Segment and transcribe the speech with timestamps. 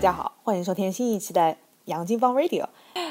[0.00, 2.64] 家好，欢迎收听新一期的杨金芳 Radio。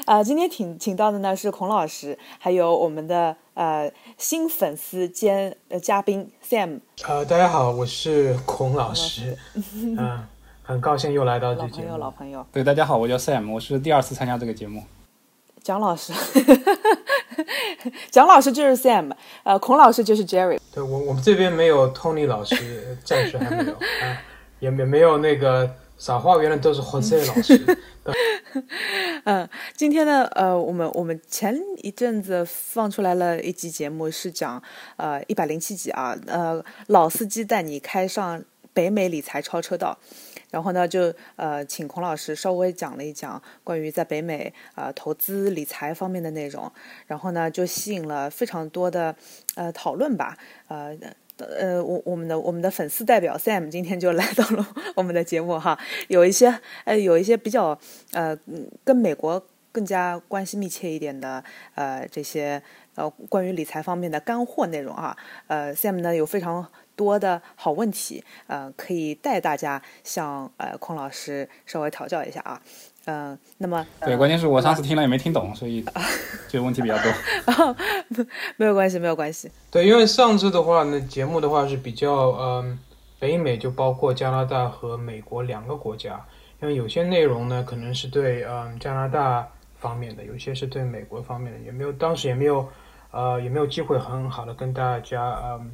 [0.06, 6.80] 呃，今天请请到的呢是孔老师，还有我们的呃新粉丝兼呃嘉宾 Sam。
[7.06, 9.38] 呃，大家好，我是孔老师。
[9.72, 10.26] 嗯，
[10.64, 11.90] 很高兴又来到这节目。
[11.90, 12.46] 老朋友，老朋友。
[12.50, 14.82] 对，大家好，我叫 Sam，我是第二次参加这个节目。
[15.62, 16.12] 蒋老师，
[18.10, 19.12] 蒋老师就是 Sam，
[19.44, 20.58] 呃，孔老师就是 Jerry。
[20.74, 24.18] 对我，我们这边没有 Tony 老师，暂时还没有 啊，
[24.58, 27.78] 也没没有那个撒花原来都是 Jose 老师。
[29.24, 29.46] 嗯，
[29.76, 34.60] 今天呢，呃，我们我们前一阵子放出来了一集节目，是讲
[34.96, 38.42] 呃一百零七集啊，呃，老司机带你开上
[38.72, 39.98] 北美理财超车道。
[40.50, 46.72] 然后呢，就呃，请孔老师稍微讲了一讲关于在北美啊投资理财方面的内容，
[47.06, 49.14] 然后呢，就吸引了非常多的
[49.54, 50.96] 呃讨论吧，呃
[51.46, 57.78] 呃，我我们的我们的粉丝代表 Sam 今天就来到了我们的节目哈，有一些呃有一些比较
[58.12, 58.38] 呃
[58.84, 61.42] 跟美国更加关系密切一点的
[61.74, 62.62] 呃这些
[62.94, 65.16] 呃关于理财方面的干货内容啊，
[65.46, 66.66] 呃 Sam 呢有非常。
[66.96, 72.60] 多的好问题，呃，可以带大家向呃孔老师稍微调教一下啊，
[73.06, 75.84] 嗯，那么对，关键是我上次听了也没听懂，所以
[76.48, 77.76] 这个问题比较多。
[78.56, 79.50] 没有关系，没有关系。
[79.70, 82.78] 对，因为上次的话呢，节目的话是比较嗯，
[83.18, 86.24] 北美就包括加拿大和美国两个国家，
[86.62, 89.48] 因为有些内容呢可能是对嗯加拿大
[89.78, 92.68] 方面的，有些是对美国方面的，也没有当时也没有
[93.10, 95.70] 呃也没有机会很好的跟大家嗯。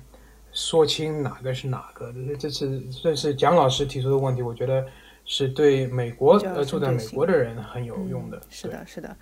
[0.52, 4.82] 说清哪个是哪个，这次这是蒋老师提出的问题，我觉得
[5.26, 8.40] 是对美国呃住在美国的人很有用的。
[8.48, 9.14] 是的，是的。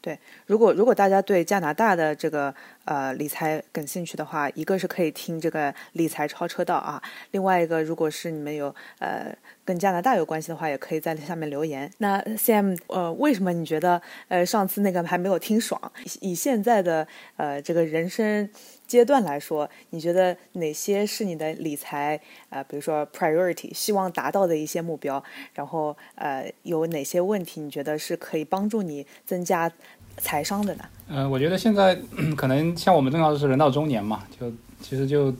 [0.00, 2.52] 对，如果如果大家对加拿大的这个
[2.86, 9.32] 呃理财感兴趣的话，一个是可以听这个理财超车道啊，另外一个如果是你们有呃
[9.64, 11.88] 跟加拿大有关系的话，也可以在下面留言。
[11.98, 15.80] 那 Sam 呃，为什么你觉得呃上次那个还没有听爽？
[16.20, 17.06] 以现在的
[17.36, 18.50] 呃这个人生
[18.92, 22.20] 阶段来说，你觉得哪些是你的理财
[22.50, 25.22] 呃，比如说 priority 希望达到的一些目标？
[25.54, 29.72] 然后呃有哪些问题你觉得是可以帮助你增加？
[30.18, 30.84] 财商的呢？
[31.08, 31.98] 嗯，我觉得现在
[32.36, 35.32] 可能像我们正好是人到中年嘛，就其实就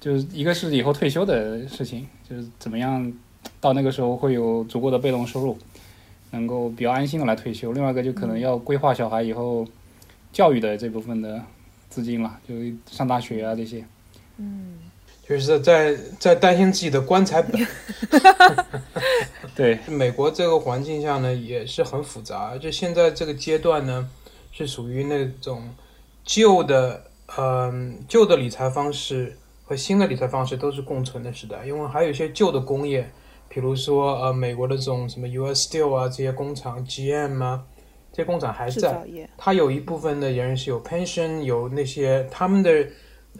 [0.00, 3.12] 就是一个是以后退休的事情，就是怎么样
[3.60, 5.58] 到那个时候会有足够的被动收入，
[6.30, 7.74] 能够比较安心的来退休。
[7.74, 9.66] 另外一个就可能要规划小孩以后
[10.32, 11.42] 教育的这部分的
[11.92, 12.54] 资金了，就
[12.90, 13.84] 上大学啊这些。
[14.38, 14.78] 嗯，
[15.28, 17.60] 就是在在担心自己的棺材本。
[19.54, 22.56] 对，美国这个环境下呢，也是很复杂。
[22.56, 24.08] 就现在这个阶段呢，
[24.50, 25.62] 是属于那种
[26.24, 27.04] 旧的，
[27.36, 31.66] 嗯，旧的理财方式和新的理财方式都是共存的时代。
[31.66, 33.12] 因为还有一些旧的工业，
[33.50, 35.68] 比如说呃，美国的这种什么 U.S.
[35.68, 37.62] Steel 啊这些工厂，GM 啊
[38.12, 39.02] 这些工厂还在，
[39.36, 42.86] 它有一部分的人是有 pension，有那些他们的。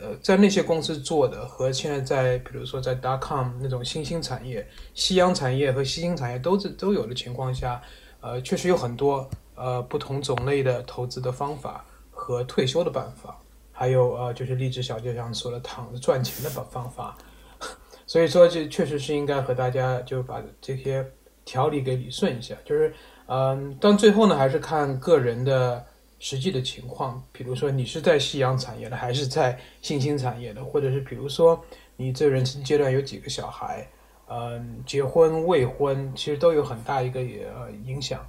[0.01, 7.79] 呃，在那些公司做的和现在在，比如说在 dot com 那种新兴产业、夕阳产业和新兴产业都是都有的情况下，
[8.23, 13.39] 呃，确实有很多呃不同种类的投资的方法和退休的办法，
[13.71, 17.19] 还有呃就是励志小姐上说的躺着赚钱的方方法，
[18.09, 21.07] 所以说这确实是应该和大家就把这些
[21.45, 22.95] 条理给理顺一下，就是
[23.33, 25.85] 嗯，但最后呢还是看个人的。
[26.25, 31.61] 实际的情况，比如说你是在夕阳产业的，还是在新兴产业的，或者是比如说
[31.97, 33.85] 你这人生阶段有几个小孩，
[34.29, 38.25] 嗯，结婚未婚，其实都有很大一个呃影响，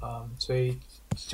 [0.00, 0.76] 啊，所以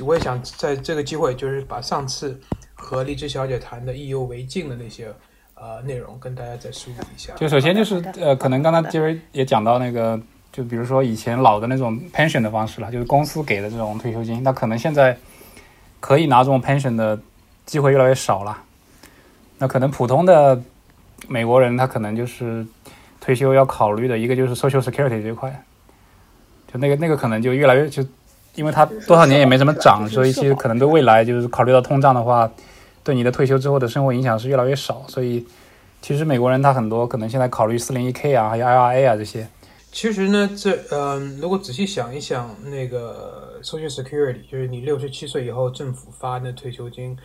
[0.05, 2.39] 我也想在这个机会，就是把上次
[2.75, 5.11] 和荔枝小姐谈的意犹未尽的那些
[5.55, 7.33] 呃内容跟大家再梳理一下。
[7.37, 15.17] 就首先就是呃，可能刚才杰瑞也讲到那个，就比如说以前老的那种 pension 的方式了，就是公司给的这种退休金，那可能现在。
[15.99, 17.19] 可以拿这种 pension 的
[17.65, 18.55] 机会越来越少了，
[19.57, 20.61] 那可能普通的
[21.27, 22.63] 美国人他可能就是
[23.19, 25.49] 退休要考虑的一个就是 social security 这块，
[26.71, 28.05] 就那个那个可能就越来越就，
[28.53, 32.49] 因为他多少年也没怎么涨，所以其实可能对未来就是考虑到通胀的话，
[33.03, 35.43] 对你的退休之后的生活影响是越来越少，所以
[35.99, 39.47] 其实美国人他很多可能现在考虑四零一 k 啊，还有 IRA 啊这些。
[39.97, 47.17] 其实呢，这嗯，如果仔细想一想，那个 Social Security 就是你六十七岁以后政府发的退休金，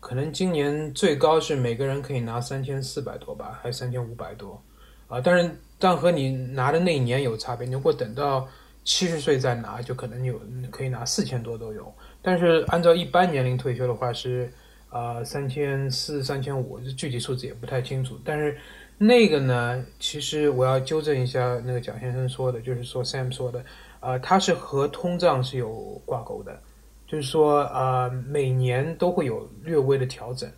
[0.00, 4.60] 可能今年最高是每个人可以拿三千四百多吧，还是三千五百多
[5.06, 5.20] 啊？
[5.20, 7.64] 但是，但和你拿的那一年有差别。
[7.64, 8.48] 你如果等到
[8.82, 10.40] 七十岁再拿，就可能有
[10.72, 11.94] 可以拿四千多都有。
[12.20, 14.52] 但是按照一般年龄退休的话是
[14.90, 18.18] 啊三千四、三千五，具体数字也不太清楚。
[18.24, 18.58] 但是
[18.98, 23.62] 那个呢，其实我要纠正一下那个蒋先生说的，就是说 Sam 说的，
[24.00, 26.58] 呃，它是和通胀是有挂钩的，
[27.06, 30.50] 就是说呃每年都会有略微的调整，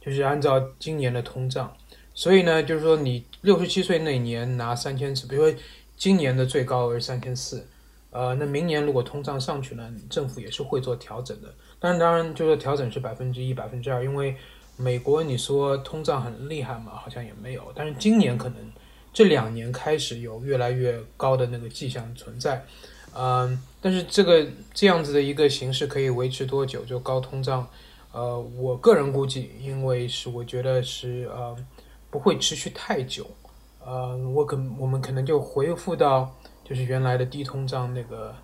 [0.00, 1.72] 就是按照今年的通胀，
[2.14, 5.58] 所以呢，就是说你六十七岁那年拿三千四，比如说
[5.96, 7.64] 今年的最高额是三千四，
[8.10, 14.36] 呃，那明年如果通胀上去呢，政府也是会做调整的，但是当然就是调整是百分之一、百分之二，因为。
[14.76, 16.92] 美国，你说通胀很厉害嘛？
[16.96, 17.62] 好像也没有。
[17.74, 18.72] 但是今年可能
[19.12, 22.64] 这两年开始有越来越高的那个迹象存在，
[23.14, 26.84] 嗯，但是这个这样子的一个形式可以维持多久？
[26.84, 27.68] 就高通胀，
[28.12, 31.56] 呃，我个人估计，因为是我觉得是呃
[32.10, 33.24] 不会持续太久，
[33.84, 36.34] 呃，我可我们可能就恢复到
[36.64, 38.34] 就是原来的低通胀那个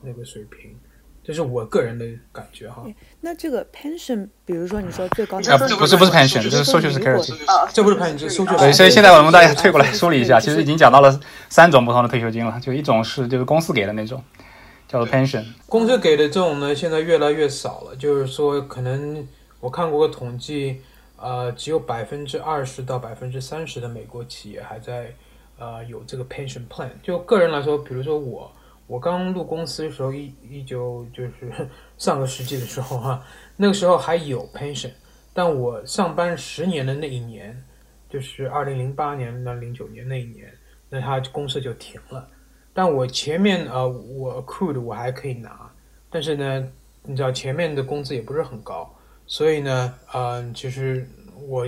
[0.00, 0.78] 那个水平。
[1.22, 2.82] 这是我个人的感觉哈。
[3.22, 7.34] 那这个 pension，比如说你说最高，啊不是不是 pension，这是 social security。
[7.70, 8.58] 这不是 pension，这是 social。
[8.58, 11.20] 对，所以现在我们大家退过来梳理一下，其实已经讲到了
[11.50, 12.58] 三种不同的退休金了。
[12.60, 14.24] 就一种是就是公司给的那种，
[14.88, 15.44] 叫做 pension。
[15.66, 17.94] 公司给的这种呢，现在越来越少了。
[17.96, 19.26] 就是说，可能
[19.60, 20.80] 我看过个统计，
[21.16, 25.12] 呃，只有百分之二十到百分之三十的美国企业还在
[25.58, 26.88] 呃有这个 pension plan。
[27.02, 28.50] 就个人来说，比如说我。
[28.90, 31.32] 我刚入公司的时候，一一九就是
[31.96, 33.24] 上个世纪的时候哈，
[33.56, 34.90] 那个时候还有 pension，
[35.32, 37.56] 但我上班十年的那一年，
[38.08, 40.52] 就是二零零八年到零九年那一年，
[40.88, 42.28] 那他公司就停了。
[42.74, 45.70] 但我前面呃，我 accrued 我还可以拿，
[46.10, 46.68] 但是呢，
[47.04, 48.92] 你知道前面的工资也不是很高，
[49.24, 51.08] 所以呢，嗯，其实
[51.48, 51.64] 我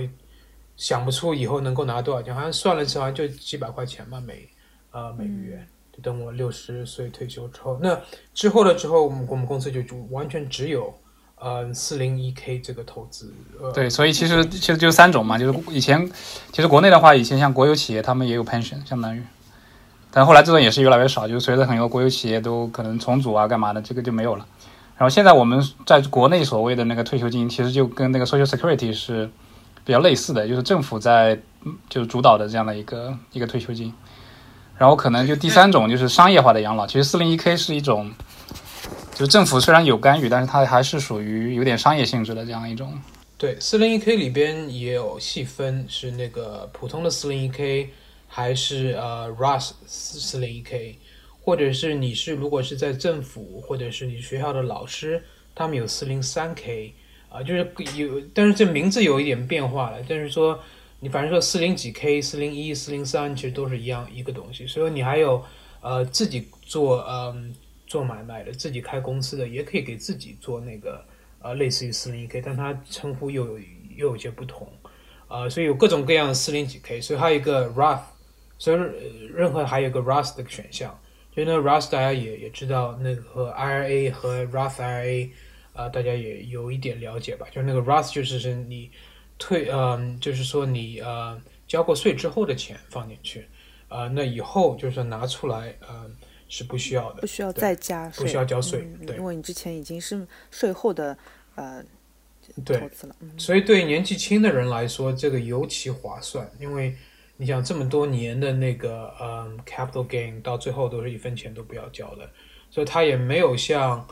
[0.75, 4.49] 想不出以后能够拿多少钱，好像算了算就几百块钱吧，每
[4.91, 5.65] 呃每个月。
[5.95, 7.95] 就等我六十岁退休之后，那
[8.33, 10.91] 之后了之后，我们我们公司就就完全只有，
[11.35, 13.31] 呃，四零一 k 这个投资。
[13.75, 16.09] 对，所以其实其实就三种嘛，就是以前
[16.51, 19.21] 其实国内的话，以前像国有企业他们也有 pension，相当于，
[20.09, 24.47] 但后来这种也是越来越少，就是随着很多国有企业都可能重组啊干嘛的，这个就没有了。
[24.97, 29.29] 然后现在我们在国内所谓的那个退休金，其实就跟那个 social security 是
[29.83, 31.37] 比较类似的，就是政府在
[31.89, 33.93] 就是主导的这样的一个一个退休金。
[34.77, 38.11] 然后可能就第三种就是商业化的养老，其实四零一 k 是一种，
[39.13, 42.99] 就政府虽然有干预，但是它还是属于有点商业性质的这样一种。
[43.37, 47.89] 对，四零一 k 里边也有细分，是那个普通的四零一 k，
[48.27, 50.97] 还是呃 Roth 四零一 k，
[51.41, 55.23] 或者是你是如果是在政府或者是你学校的老师，
[55.53, 56.93] 他们有四零三 k，
[57.29, 60.59] 啊，就是有，但是这名字有一点变化了，但是说。
[61.03, 64.65] 你反正说四零几 K、四零一、四零三，其实都是一样一个东西。
[64.65, 65.43] 所以你还有
[65.81, 67.53] 呃自己做嗯
[67.85, 71.03] 做买卖的，自己开公司的，也可以给自己做那个
[71.41, 73.59] 呃类似于四零一 K，但它称呼又有
[73.97, 74.65] 又有些不同
[75.27, 75.49] 啊。
[75.49, 78.03] 所以有各种各样的四零几 K，所以还有一个 Roth，
[78.57, 78.77] 所以
[79.35, 80.97] 任何还有一个 Roth 的选项。
[81.35, 85.29] 所以呢 Roth 大家也也知道，那个和 IRA 和 Roth IRA
[85.73, 87.45] 啊，大家也有一点了解吧？
[87.51, 88.89] 就那个 Roth 就是是你。
[89.37, 93.47] 退，嗯，就是说你呃交过税之后的钱放进去，
[93.89, 96.09] 呃，那以后就是拿出来，呃，
[96.47, 101.17] 是不需要的，不需要再加税，不需要交税，对，因为你之前已经是税后的
[101.55, 101.83] 呃
[102.65, 106.95] 投资了，所以对年纪轻的人来说，这个尤其划算，因为
[107.37, 112.29] 你想这么多年的那个呃 capital gain 到最后都是一分钱都不要交的，
[112.69, 114.07] 所以他也没有像。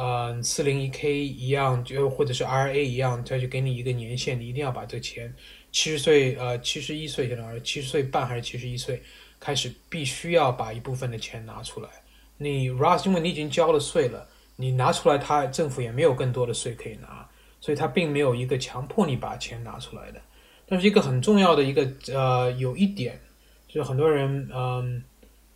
[0.00, 5.30] 呃，四零一 k 一样，就或者是 RA 一样，他就给你一个年限，你一定要把这钱，
[5.72, 9.02] 七十岁，呃，七十一岁现在七十岁半还是七十一岁
[9.38, 11.90] 开始，必须要把一部分的钱拿出来。
[12.38, 14.26] 你 Roth 因为你已经交了税了，
[14.56, 17.28] 你拿出来，他政府也没有更多的税可以拿，
[17.60, 20.22] 所以他并没有一个强迫你把钱拿出来的。
[20.66, 23.20] 但是一个很重要的一个，呃，有一点
[23.68, 25.04] 就是很多人，嗯，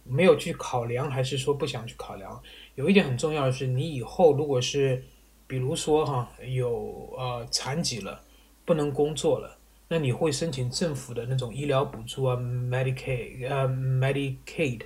[0.03, 2.43] 没有去考量，还是说不想去考量。
[2.75, 5.05] 有一点很重要的是，你以后如果是，
[5.47, 8.21] 比如说哈，有呃残疾了，
[8.65, 14.81] 不能工作了，那你会申请政府的那种医疗补助啊，Medicaid，呃，Medicaid，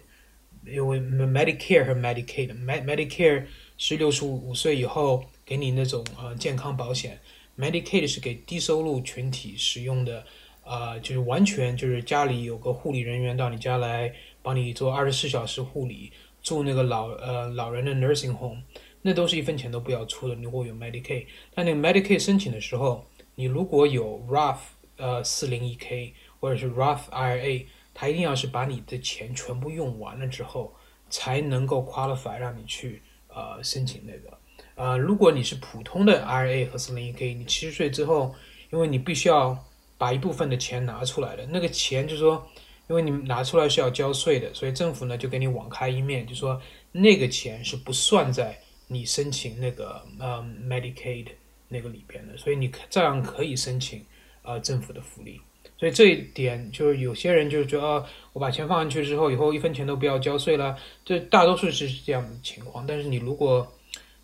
[0.66, 3.46] 因为 Medicare 和 Medicaid，Medicare
[3.78, 7.18] 是六十五岁以后给你那种呃健康保险
[7.56, 10.26] ，Medicaid 是给低收入群体使用的，
[10.62, 16.12] 呃，就是完全就是家里有个护理人员到你家来帮你做二十四小时护理。
[16.48, 18.62] 住那个老呃老人的 nursing home，
[19.02, 20.34] 那都是一分钱都不要出的。
[20.36, 24.56] 如果有 Medicaid，但那个 Medicaid 申请的时候，你如果有 Roth
[24.96, 30.74] 呃四零一 k 或者是 Roth IRA，他一定要是把你的钱全部用完了之后，
[31.10, 34.38] 才能够 qualify 让你去呃申请那个。
[34.74, 38.34] 呃，如果你是普通的 IRA 和四零一 k，你七十岁之后，
[38.70, 39.62] 因为你必须要
[39.98, 41.44] 把一部分的钱拿出来了。
[41.50, 42.48] 那个钱就是说，
[42.88, 46.60] 因为你们拿出来是要交税的，所以政府呢就给你网开一面，就说
[46.92, 51.26] 那个钱是不算在你申请那个呃 Medicaid
[51.68, 54.04] 那个里边的，所以你照样可以申请
[54.42, 55.40] 呃政府的福利。
[55.76, 60.76] 所以这一点就是有些人就觉得，哦，我把钱放进去之后，以后一分钱都不要交税了。
[61.04, 62.84] 这大多数是这样的情况。
[62.84, 63.70] 但是你如果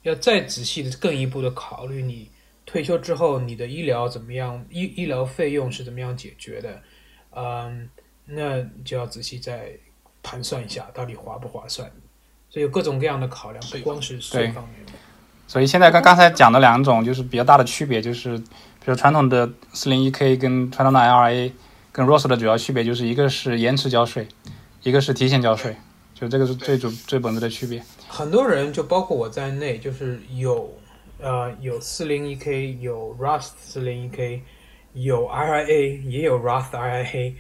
[0.03, 2.29] 要再仔细的、更一步的考虑，你
[2.67, 6.83] 退休之后你的医疗怎么样，医医疗费用是怎么样解决的，
[7.31, 7.89] 嗯，
[8.27, 9.71] 那就要仔细再
[10.23, 11.91] 盘算一下，到底划不划算。
[12.51, 14.87] 所以有各种各样的考量，不光是税方面。
[15.47, 18.45] 所以现在刚刚才讲的两种就是比较大的区别，就是比
[18.87, 21.53] 如传统的四零一 K 跟传统的 l r a
[21.93, 24.27] 跟 Roth 的主要区别就是一个是延迟交税，
[24.83, 25.77] 一个是提前交税，
[26.15, 27.83] 就这个是最主最本质的区别。
[28.09, 30.77] 很多人就包括我在内，就是有
[31.21, 34.43] 呃有四零一 K，有 Roth 四零一 K，
[34.95, 37.35] 有 IRA，也有 Roth IRA，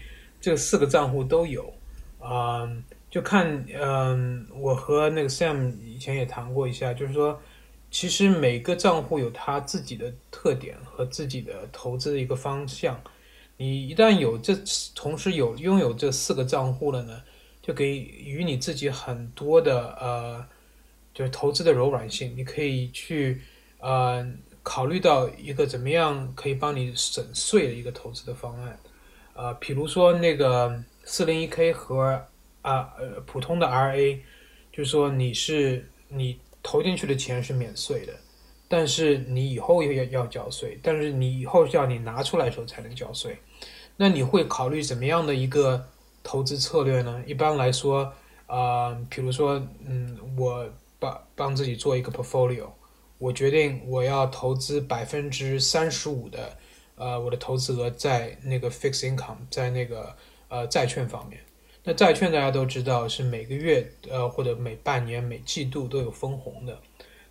[0.45, 1.73] 这四个账户都有。
[2.21, 7.41] 嗯，就看嗯，我和那个 Sam 以前也谈过一下，就是说。
[7.91, 13.01] 其实每个账户有它自己的特点和自己的投资的一个方向。
[13.57, 14.53] 你一旦有这
[14.97, 17.23] 同时有拥有这四个账户了呢，
[17.63, 20.45] 就给予你自己很多的呃，
[21.15, 22.37] 就是投资的柔软性。
[22.37, 23.41] 你可以去
[23.79, 24.27] 呃
[24.65, 28.77] 考虑到一个怎么样可以帮你省税的一个投资的方案。
[29.35, 32.26] 呃，比如说那个四零一 K 和
[32.62, 34.19] 啊呃普通的 RA，
[34.73, 36.41] 就是说你是你。
[36.67, 38.14] 投进去的钱是免税的，
[38.69, 43.37] 但是你以后要要交税，但是你以后要你拿出来的时候才能交税。
[43.99, 45.87] 那你会考虑怎么样的一个
[46.23, 47.23] 投资策略呢？
[47.26, 48.11] 一般来说，
[48.47, 50.67] 啊，比如说，嗯，我
[50.99, 52.71] 帮帮自己做一个 portfolio，
[53.19, 56.57] 我决定我要投资百分之三十五的，
[56.97, 60.15] 呃，我的投资额在那个 fixed income，在那个
[60.49, 61.41] 呃债券方面。
[61.83, 66.81] 那债券大家都知道是每个月呃或者每半年每季度都有分红的，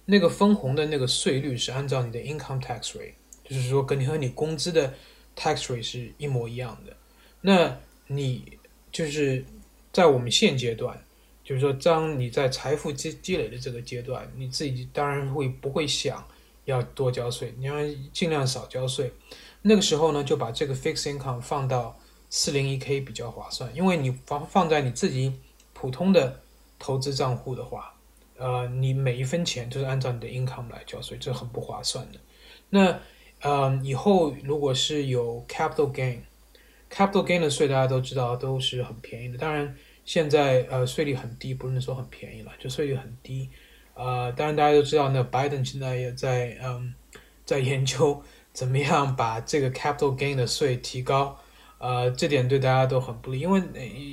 [0.05, 4.93] 那个分红的那个税率是按照你的 income tax rate，就是说跟你和你工资的
[5.35, 6.95] tax rate 是一模一样的。
[7.41, 7.75] 那
[8.07, 8.59] 你
[8.91, 9.43] 就是
[9.91, 11.03] 在我们现阶段，
[11.43, 16.23] 就是说当你在财富积积累的这个阶段，你自己当然会不会想
[16.65, 17.75] 要多交税，你要
[18.11, 19.11] 尽量少交税。
[19.63, 21.97] 那个时候呢，就把这个 fixed income 放到。
[22.35, 25.31] 四零一 K 比较划算，因为你放放在你自己
[25.71, 26.41] 普通的
[26.79, 27.93] 投资账户的话，
[28.39, 32.19] 呃，你每一分钱都是按照你的 income 来交税，这很不划算的。
[32.71, 32.99] 那
[33.41, 39.37] 呃，以后如果是有 capital gain，capital gain 的税大家都知道都是很便宜的。
[39.37, 43.47] 当然，现在呃税率很低，不能说很便宜了，就税率很低。
[43.93, 46.95] 呃，当然大家都知道，那 Biden 现在也在嗯
[47.45, 51.37] 在研究怎么样把这个 capital gain 的税提高。
[51.79, 53.61] 呃，这点对大家都很不利，因为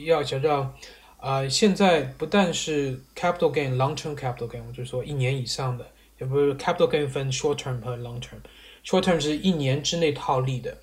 [0.05, 0.75] 要想知道，
[1.19, 5.87] 啊，现在不但是 capital gain long term capital gain，就是说一年以上的，
[6.19, 8.41] 也不是 capital gain 分 short term 和 long term。
[8.85, 10.77] short term 是一年之内套利的，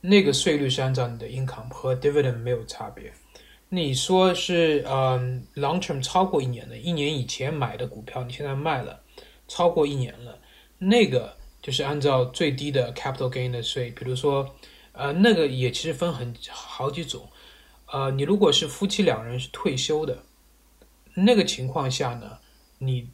[0.00, 3.12] 那个税率是按照你的 income 和 dividend 没有差别。
[3.68, 9.00] 你说是嗯 long term 超过一年的，一年以前买的股票，你现在卖了，
[9.46, 10.38] 超过一年了，
[10.78, 14.54] 那个就是按照最低的 capital gain 的税，比如说。
[14.92, 17.26] 呃，那个也其实分很好几种，
[17.86, 20.24] 呃，你如果是夫妻两人是退休的，
[21.14, 22.38] 那个情况下呢，
[22.78, 23.08] 你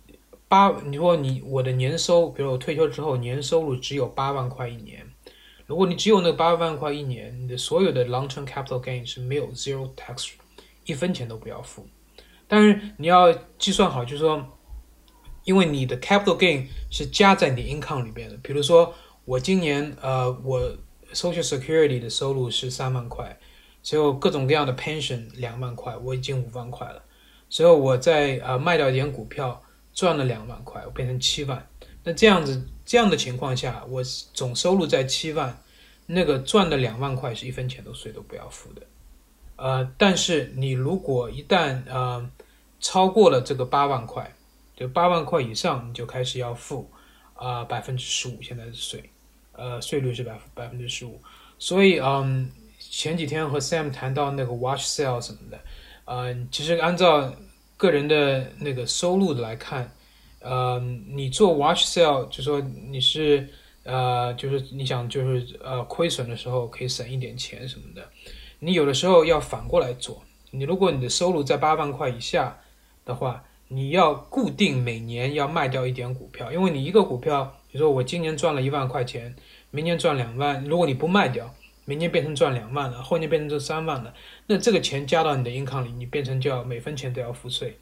[0.48, 5.06] 八，你说你我的年收，比如我退休之后年收入只有八万块一年，
[5.66, 10.30] 如果你只有那八万块一年，你的所有的 long term capital gain 是没有 zero tax，
[10.86, 11.86] 一分钱都不要付，
[12.48, 14.55] 但是你要计算好，就是说，
[15.46, 18.92] 因为你的 capital gain 是加在你 income 里边的，比如说
[19.24, 20.76] 我今年呃我。
[21.12, 23.38] Social Security 的收入是三万块，
[23.80, 27.00] 只有各种各样的 pension 两万块，我已经五万块了。
[27.48, 29.62] 随后我再呃卖掉一点股票，
[29.94, 31.64] 赚了两万块，我变成七万。
[32.02, 34.02] 那这样子这样的情况下，我
[34.34, 35.56] 总收入在七万，
[36.06, 38.82] 那个赚的两万块是一分钱都税都不要付的。
[39.54, 42.28] 呃，但是你如果一旦呃
[42.80, 44.34] 超过了这个八万块，
[44.76, 46.88] 就八万块以上，你就开始要付
[47.34, 49.10] 啊百分之十五现在的税。
[49.58, 51.18] 呃，税率是百百分之十五，
[51.58, 55.58] 所以嗯，前几天和 Sam 谈到那个 watch sale 什么的，
[56.04, 57.32] 呃，其实按照
[57.78, 59.90] 个人的那个收入的来看，
[60.40, 60.78] 呃，
[61.08, 63.48] 你做 watch sale 就说你是
[63.84, 68.06] 呃，就是你想就是呃亏损的时候可以省一点钱什么的，
[68.58, 72.58] 你有的时候要反过来做，你如果你的收入在八万块以下
[73.06, 77.52] 的话，你要固定每年要卖掉一点股票，因为你一个股票。
[77.68, 79.36] 比如说我今年赚了一万块钱，
[79.70, 81.52] 明年赚两万，如果你不卖掉，
[81.84, 84.14] 明年变成赚两万了，后年变成这三万了，
[84.46, 87.76] 那这个钱加到你的应抗里，你变成就要每分钱都要付税。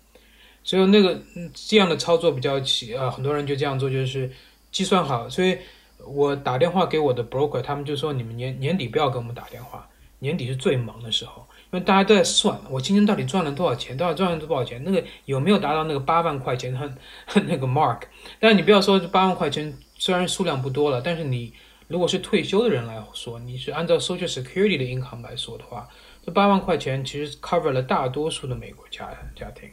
[0.64, 1.20] 所以那个
[1.52, 4.28] 这样的操作比较起啊，很多人就这样做，就是
[4.72, 5.28] 计算好。
[5.28, 5.58] 所以
[6.04, 9.88] 我打电话给我的 broker，他们就说你们年年底不要给我们打电话，
[10.18, 16.88] 年底是最忙的时候，因为大家都在算我今天到底赚了多少钱，到底赚了多少钱，那个有没有达到那个八万块钱和
[17.48, 18.02] 那个 mark。
[18.38, 21.52] 但是你不要说这八万块钱，虽然数量不多了，但是你
[21.88, 25.88] 如果是退休的人来说，你是按照 Social Security 的 income 来说的话，
[26.24, 29.68] 这八万块钱其实 cover 了大多数的美国家家庭。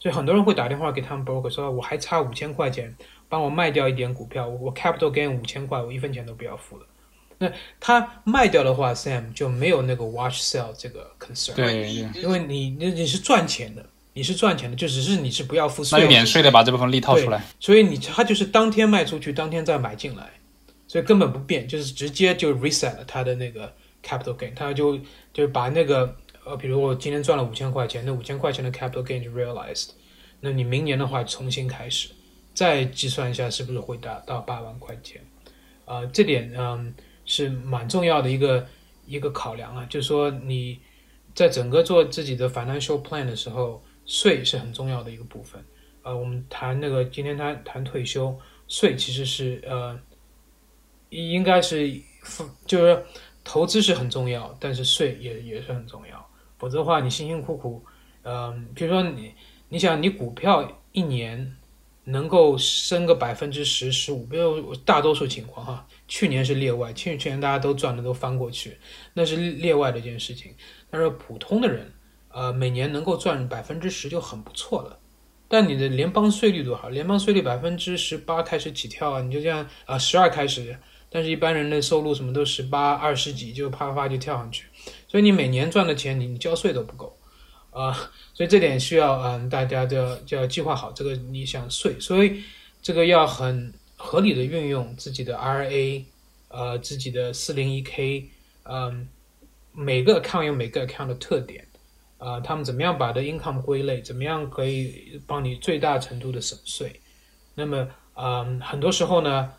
[0.00, 2.92] 所以很多人会打电话给他们 broker 说，我还差五千块钱，
[3.28, 6.86] 帮我卖掉一点股票，我我 capital gain 五千块，我一分钱都不要付了。
[7.38, 11.72] 那他卖掉的话，Sam 就没有那个 watch sell 这个 concern，对。
[11.72, 17.42] 对，因为你你你是赚钱的，你是赚钱的，就只是你是不要付税，那就免税的把这部分利套出来。
[17.58, 20.30] 所以你他就是当天卖出去，当天再买进来，
[20.86, 23.72] 所以根本不变，就是直接就 reset 了他的那个
[24.04, 24.98] capital gain，他就
[25.32, 26.16] 就把那个。
[26.44, 29.88] 呃，比如我今天赚了五千块钱，那五千块钱的 capital gain 就 realized，
[30.40, 32.08] 那你明年的话重新开始，
[32.54, 35.20] 再计算一下是不是会达到八万块钱，
[35.84, 36.94] 啊，这点嗯
[37.28, 38.66] 是蛮重要的一个
[39.06, 40.80] 一个考量啊，就是说你
[41.34, 45.62] 在整个做自己的 financial plan 的时候，税是很重要的一个部分。
[46.02, 48.34] 呃，我们谈那个今天谈谈退休
[48.66, 49.98] 税，其实是呃
[51.10, 51.92] 应该是
[52.64, 53.04] 就是
[53.44, 56.26] 投资是很重要，但是税也也是很重要。
[56.56, 57.84] 否则的话，你辛辛苦苦，
[58.22, 59.34] 嗯，比如说你，
[59.68, 61.56] 你想你股票一年
[62.04, 68.76] 能够升个百分之十、十五，比如大多数情况哈，去年是例外，去去年大家都赚的都翻过去，
[69.14, 70.52] 那是例外的一件事情。
[70.90, 71.92] 但是普通的人，
[72.30, 74.98] 呃，每年能够赚百分之十就很不错了。
[75.46, 76.88] 但你的联邦税率多少？
[76.88, 80.76] 联邦税率百分之十八开始起跳啊，你就这样啊，十二开始。
[81.10, 84.66] 但是，一般人的收入什么都十八、二十几，就啪啪就跳上去，
[85.08, 87.16] 所以你每年赚的钱，你你交税都不够，
[87.70, 87.94] 啊，
[88.34, 92.42] 所以这点需要嗯，大家就要就要计划好这个你想税，所以
[92.82, 96.04] 这个要很合理的运用自己的 RA，
[96.48, 98.30] 呃，自己的四零一 K，
[98.62, 99.06] 嗯，
[99.72, 101.68] 每个 account 有每个 account 的特点，
[102.16, 106.98] 啊，他们怎么样把的 income 归类，怎么样可以帮你最大程度的省税，
[107.54, 109.52] 那么，嗯，很多时候呢。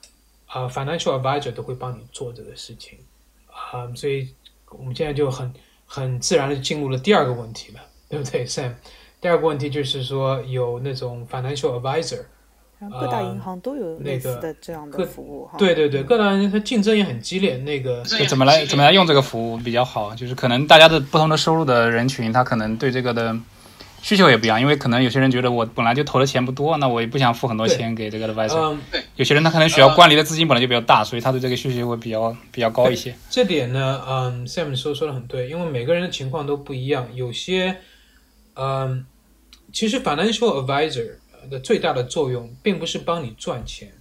[0.52, 2.98] 啊，financial advisor 都会帮你做这个事情，
[3.46, 4.34] 啊，所以
[4.72, 5.54] 我们现在就很
[5.86, 8.74] 很自然的进入了第二个问题了，对不对，Sam？
[9.22, 12.26] 第二个问题就是说有那种 financial advisor，
[12.88, 15.58] 各大银行都有类似的这样的服务哈。
[15.58, 20.14] 对对对，各大银行它竞争也很激烈，那个怎么来怎么来用这个服务比较好？
[20.16, 23.38] 就是可能大家的不同的收入的人群，他可能对这个的。
[24.02, 28.56] 需求也不一样，因为可能有些人觉得我本来就投的钱不多，那我也不想付很多钱给这个 advisor。
[28.58, 29.04] 嗯，对。
[29.18, 33.14] 有些人他可能需要管理的资金本来就比较大，所以他对这个需求会比较比较高一些。
[33.30, 37.10] 这点呢，嗯，Sam 说说的很对，因为每个人的情况都不一样。
[37.14, 37.76] 有些，
[38.54, 39.06] 嗯，
[39.74, 41.16] 其实 financial advisor
[41.50, 43.92] 的最大的作用并不是帮你赚钱，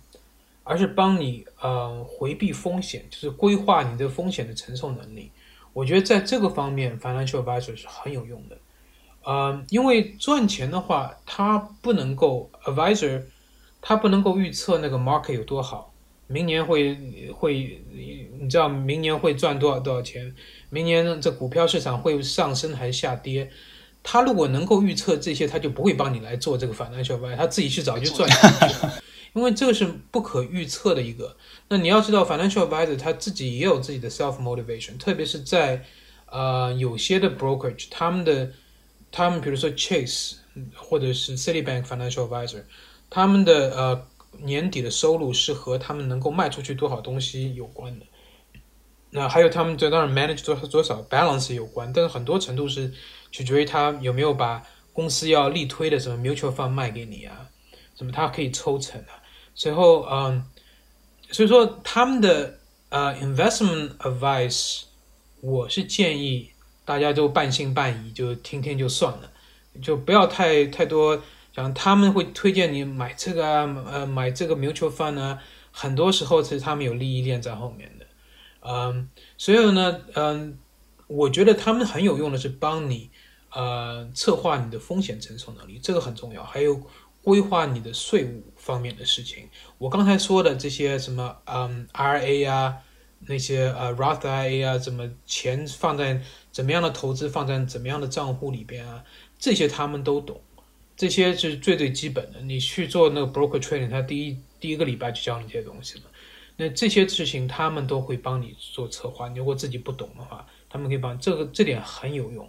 [0.64, 5.30] 而是帮你呃回避风险，就是规划你的风险的承受能力。
[5.72, 8.58] 我觉得在这个方面，financial advisor 是很有用的。
[9.24, 13.22] 呃，因为赚钱的话，他不能够 advisor，
[13.80, 15.92] 他不能够预测那个 market 有多好，
[16.26, 16.96] 明年会
[17.32, 17.82] 会，
[18.40, 20.34] 你知道明年会赚多少多少钱，
[20.70, 23.50] 明年这股票市场会上升还是下跌，
[24.02, 28.94] 他如果能够预测这些，他就不会帮你来做这个 financial advisor，他自己去找就赚钱去了，
[29.34, 31.36] 因为这个是不可预测的一个。
[31.68, 35.84] 那你要知道 financial advisor 他自己也有自己的 self motivation，特别是在
[36.26, 38.50] 呃有些的 brokerage 他们的。
[39.10, 40.34] 他们比如说 Chase
[40.76, 42.62] 或者是 Citibank Financial Advisor，
[43.08, 44.06] 他们的呃
[44.42, 48.04] 年底的收入是和他们能够卖出去多少东西有关的。
[49.08, 52.92] 那还有他们这当然 manage 多少多少 balance 有关，但是很多程度是
[53.30, 54.62] 取决于他有没有把
[54.92, 57.48] 公司要力推的什么 mutual fund 卖给你啊，
[57.96, 59.22] 什么他可以抽成啊。
[59.54, 60.44] 最后嗯，
[61.30, 64.82] 所以说他们的呃 investment advice，
[65.40, 66.50] 我是建议。
[66.84, 69.30] 大家都半信半疑，就听听就算了，
[69.82, 71.74] 就不要太太多讲。
[71.74, 75.38] 他们会推荐你买这个啊，呃，买这个 mutual fund 啊，
[75.70, 78.06] 很多时候是他们有利益链在后面的。
[78.62, 80.58] 嗯，所以呢，嗯，
[81.08, 83.10] 我觉得他们很有用的是帮你
[83.52, 86.42] 呃策划你的风险承受能力，这个很重要。
[86.44, 86.80] 还有
[87.22, 89.48] 规划你的税务方面的事情。
[89.78, 92.76] 我刚才说的这些什么，嗯，RA 啊，
[93.20, 96.22] 那些呃，Roth I A 啊，怎么钱放在。
[96.50, 99.04] 怎么样的投资放在怎么样的账户里边啊？
[99.38, 100.40] 这些他们都懂，
[100.96, 102.40] 这些是最最基本的。
[102.40, 106.04] 你去做那个 broker trading，他第一第一个礼拜就教你这些东西了。
[106.56, 109.28] 那这些事情他们都会帮你做策划。
[109.28, 112.48] 你如果自己不懂的话，他们可以帮这个这点很有用。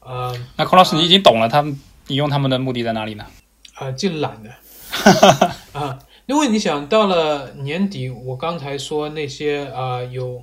[0.00, 3.26] 呃，那孔老师，你已经懂了，他们你用他们的目的在哪里呢？
[3.74, 4.50] 啊，就懒的
[5.72, 10.42] 啊，因为你想到了年底，我刚才说那些啊有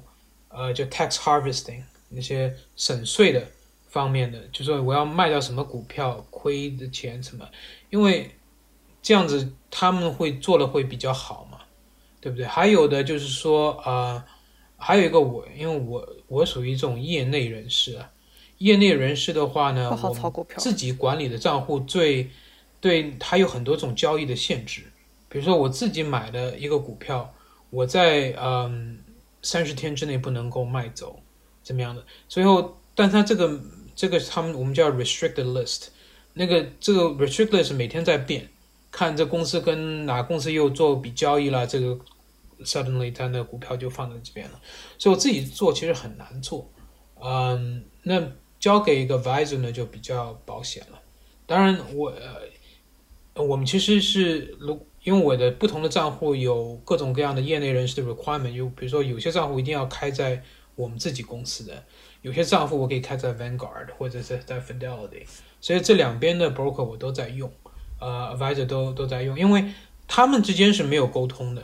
[0.49, 3.43] 呃就 tax harvesting 那些省税的
[3.89, 7.45] 方面的，就说我要卖掉什么股票亏的钱什么，
[7.89, 8.31] 因为
[9.01, 11.59] 这样子他们会做的会比较好嘛，
[12.21, 12.45] 对不对？
[12.45, 14.23] 还有的就是说啊，
[14.77, 18.09] 还有一个我，因为我我属于这种业内人士啊，
[18.59, 20.57] 业内人士的话呢，不好我炒股票。
[20.57, 22.29] 自己管理的账户最
[22.79, 24.83] 对它有很多种交易的限制，
[25.27, 27.33] 比如说我自己买的一个股票，
[27.69, 28.97] 我在嗯
[29.41, 31.19] 三十天之内不能够卖走，
[31.63, 32.03] 怎么样的？
[32.27, 33.59] 最后，但它这个
[33.95, 35.87] 这个他们我们叫 restricted list，
[36.33, 38.49] 那个这个 restricted list 每天在变，
[38.91, 41.97] 看这公司跟哪公司又做笔交易了，这个
[42.63, 44.59] suddenly 它那个股票就放在这边了，
[44.97, 46.69] 所以我自己做其实很难做，
[47.21, 48.21] 嗯，那
[48.65, 50.99] 交给一个 visor 呢就比较保险了。
[51.45, 52.11] 当然我，
[53.35, 60.41] 呃，我们其实是如因为我的不同的账户有各种各样的业内人士的 requirement，就比如说有些账户一定要开在
[60.73, 61.83] 我们自己公司的，
[62.23, 65.27] 有些账户我可以开在 Vanguard 或者是在 Fidelity，
[65.61, 67.51] 所以这两边的 broker 我都在用，
[68.01, 69.63] 呃，advisor 都都在用，因为
[70.07, 71.61] 他们之间是没有沟通的，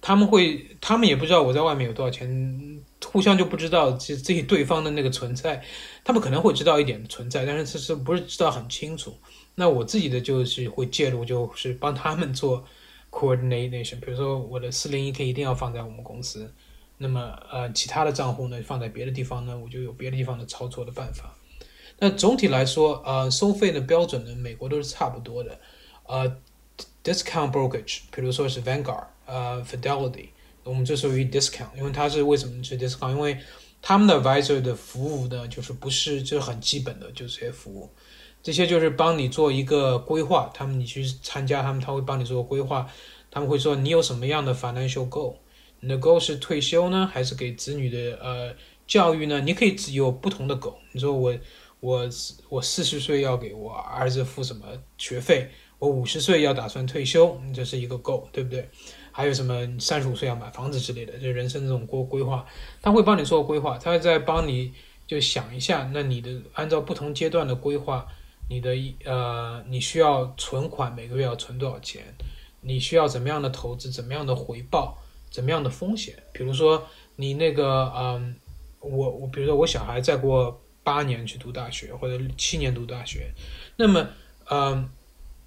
[0.00, 5.62] 他们会，他们也不知道我在外面有多少钱，互相就不知道自自己对方的那个存在，
[6.04, 9.16] 他们可能会知道一点存在，但是其实不是知道很清楚？
[9.54, 12.64] 那我自己的就是会介入，就是帮他们做
[13.10, 16.52] coordination，比如说我的四零一 k 一定要放在我们公司，
[16.98, 21.34] 那么呃其他的账户呢放在别的地方呢，我就有别的地方的操作的办法。
[22.00, 25.58] 那总体来说，呃，收费的标准呢，美国都是差不多的，
[26.06, 26.36] 呃
[27.02, 30.28] ，discount brokerage，比如说是 Vanguard，呃，Fidelity，
[30.68, 33.10] 我们就属于 discount，因为它是为什么是 discount？
[33.10, 33.38] 因为
[33.80, 37.88] 他们的 advisor 的服务呢，就是不是就是很基本的，就这些服务，
[38.42, 42.86] 这些就是帮你做一个规划，他们你去参加他们，他会帮你做规划，
[43.30, 45.36] 他们会说你有什么样的 financial goal，
[45.80, 48.54] 你的 goal 是退休呢，还是给子女的呃
[48.86, 49.40] 教育呢？
[49.40, 51.34] 你可以有不同的 goal，你说我
[51.80, 52.08] 我
[52.48, 54.66] 我四十岁要给我儿子付什么
[54.98, 58.68] 学费，我五十岁要打算退休，这是一个 goal，对不对？
[59.18, 62.46] 还有什么三十五岁要买房子之类的，就人生这种规规划，
[62.80, 64.72] 他会帮你做规划，他会再帮你
[65.08, 68.06] 就想一下，那你的按照不同阶段的规划，
[68.48, 68.70] 你的
[69.04, 72.14] 呃你需要存款每个月要存多少钱，
[72.60, 74.96] 你需要怎么样的投资，怎么样的回报，
[75.32, 76.14] 怎么样的风险？
[76.32, 78.36] 比如说你那个嗯，
[78.78, 83.32] 我我比如说我小孩再过八年去读大学或者七年读大学，
[83.74, 84.08] 那么
[84.48, 84.88] 嗯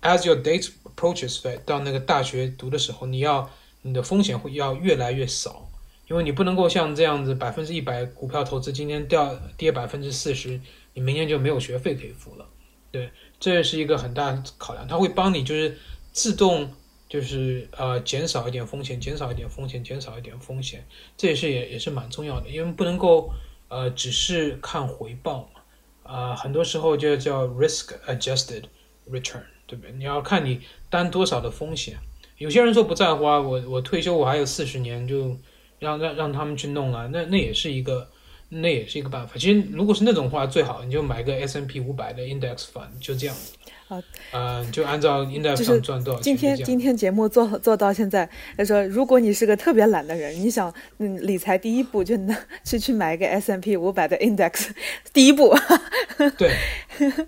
[0.01, 3.49] ，as your date approaches 到那个大学读的时候，你要
[3.81, 5.69] 你的风险会要越来越少，
[6.07, 10.59] 因为你不能够像这样子百分之一百股票投资今天掉跌百分之四十，
[10.93, 12.47] 你明年就没有学费可以付了。
[12.91, 15.77] 对，这是一个很大考量，它会帮你就是
[16.11, 16.71] 自动
[17.09, 20.85] 就是呃减少一点风险，减少一点风险，减少一点风险，
[21.17, 23.31] 这也是也也是蛮重要的，因为不能够
[23.69, 25.61] 呃只是看回报嘛，
[26.03, 28.63] 啊、很多时候就叫 risk adjusted
[29.09, 29.91] return，对不对？
[29.93, 31.97] 你要看你担多少的风险。
[32.41, 35.37] 有些人说不在乎啊，我我退休我还有四十年，就
[35.77, 38.07] 让让让他们去弄啊，那那也是一个
[38.49, 39.33] 那也是一个办法。
[39.37, 43.35] 其实如果是那种话，最好你就买个 S N P 五百的 index fund，就这样。
[43.89, 44.01] 啊，
[44.31, 46.63] 呃，就按照 index fund 赚多少钱今天。
[46.63, 48.27] 今天节目做做到现在，
[48.57, 54.69] 他说，如果你是个特别懒的人，你想，嗯，理财第一步就拿去去买一个 S M P 五百的 index，
[55.13, 55.53] 第一步，
[56.37, 56.55] 对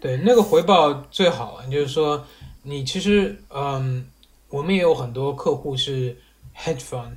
[0.01, 1.61] 对，那个回报最好。
[1.69, 2.25] 就是说，
[2.63, 4.05] 你其实嗯，
[4.53, 6.15] 我们也有很多客户是
[6.55, 7.15] hedge fund，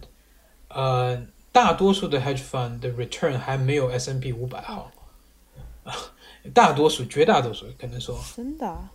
[0.68, 1.22] 呃，
[1.52, 4.90] 大多数的 hedge fund 的 return 还没有 S N P 五百好，
[6.54, 8.18] 大多数绝大多数可能说。
[8.34, 8.90] 真的啊，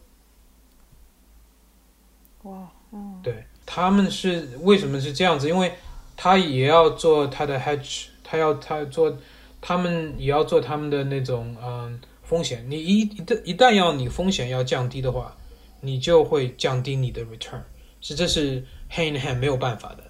[2.42, 5.48] 哇，嗯，对，他们是为什么是这样子？
[5.48, 5.72] 因为
[6.18, 9.16] 他也要做他的 hedge，他要他做，
[9.62, 12.66] 他们也要做他们的那种嗯风险。
[12.68, 15.38] 你一一旦一旦要你风险要降低的话，
[15.80, 17.62] 你就会降低你的 return，
[18.02, 20.04] 是这是 hand in hand 没有办法的。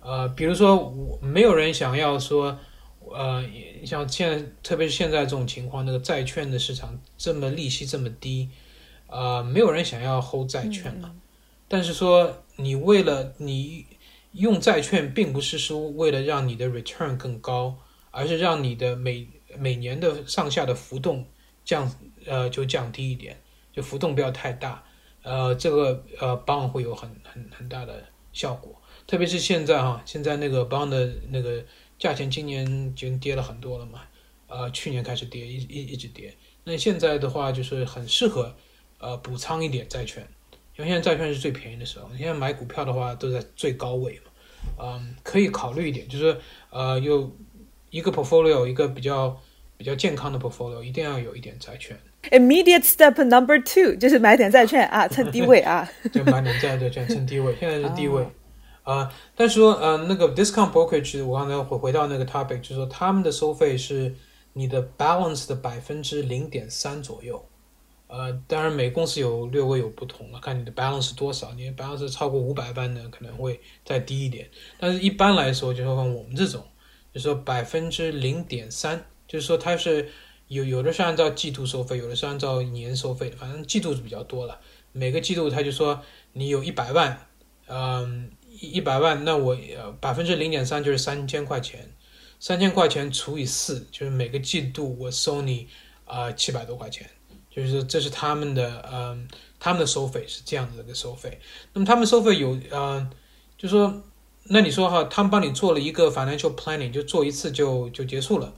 [0.00, 2.58] 呃，比如说我没有人想要说，
[3.10, 3.44] 呃，
[3.84, 8.48] 像现在特别是现在这种情况，那个债券的市场这么利息这么低，
[9.06, 11.14] 呃，没有人想要 hold 债券了。
[11.66, 13.84] 但是说你为了你
[14.32, 17.76] 用债券，并不是说为了让你的 return 更高，
[18.10, 21.26] 而是让你的每每年的上下的浮动
[21.64, 21.92] 降
[22.24, 23.38] 呃就降低一点，
[23.72, 24.82] 就浮动不要太大，
[25.28, 28.74] 呃这个呃 bond 会有很很很大的效果。
[29.06, 31.62] 特别是现在哈，现在那个 bond 的那个
[31.98, 34.02] 价钱今年已经跌了很多了嘛，
[34.46, 36.34] 呃，去年开始跌，一一一直跌。
[36.64, 38.54] 那现在的话就是很适合
[38.98, 40.26] 呃补仓一点债券，
[40.76, 42.08] 因为现在债券是最便宜的时候。
[42.12, 44.30] 你现在买股票的话都在最高位嘛，
[44.78, 46.38] 嗯，可以考虑一点，就是
[46.70, 47.34] 呃有
[47.90, 49.40] 一个 portfolio 一个比较
[49.78, 51.98] 比较健康的 portfolio，一定要有一点债券。
[52.30, 55.88] Immediate step number two 就是买点债券啊，趁低位啊。
[56.12, 58.26] 就买点债债券趁低位，现在是低位。
[58.82, 64.14] 啊、但是说呃那个 discount brokerage，我刚才回回到那个 topic，就是说他们的收费是
[64.54, 67.46] 你的 balance 的百分之零点三左右。
[68.06, 74.48] 呃，当然每公司有略微有不同了，看你的 balance 多少，你的 balance 超过五百万的可能会再低一点，
[74.80, 76.64] 但是一般来说，就是说我们这种，
[77.12, 80.08] 就是说百分之零点三，就是说它是
[80.48, 84.58] 有有的是按照季度收费，有的是按照年收费的，反正季度是比较多了。
[84.92, 87.26] 每个季度他就说你有一百万，
[87.66, 89.56] 嗯，一一百万，那我
[90.00, 91.92] 百分之零点三就是三千块钱，
[92.40, 95.68] 三千块钱除以四，就是每个季度我收你
[96.06, 97.08] 啊七百多块钱，
[97.50, 99.28] 就是这是他们的嗯
[99.60, 101.38] 他们的收费是这样子的收费。
[101.74, 103.08] 那么他们收费有呃，
[103.58, 104.02] 就说
[104.44, 108.54] 那你说哈，他们帮你做了一个 financial planning，就做一次就就结束了。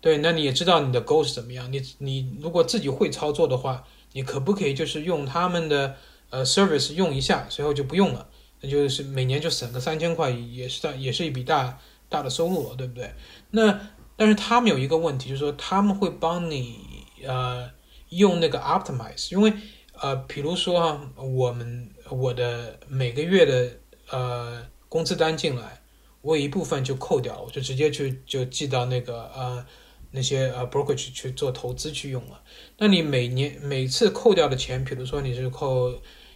[0.00, 1.72] 对，那你也知道你的 goal 是怎么样。
[1.72, 5.96] 你你如果自己会操作的话，你可不可以就是用他们的
[6.30, 8.28] 呃 service 用一下，随后就不用了？
[8.60, 13.12] 那就是每年就省个三千块，也是大也是一笔大大的收入了，对不对？
[13.50, 13.80] 那
[14.16, 16.78] 但是他们有一个问题，就是说他们会帮你
[17.26, 17.70] 呃
[18.10, 19.52] 用那个 optimize，因为
[20.00, 23.70] 呃比如说哈，我们我的每个月的
[24.10, 25.82] 呃工资单进来，
[26.22, 29.66] 我一部分就扣掉，我就直接去就寄到那个呃
[30.10, 32.40] 那些呃 brokerage 去做投资去用了。
[32.78, 35.92] 那你每年每次扣掉的钱，比如说你是扣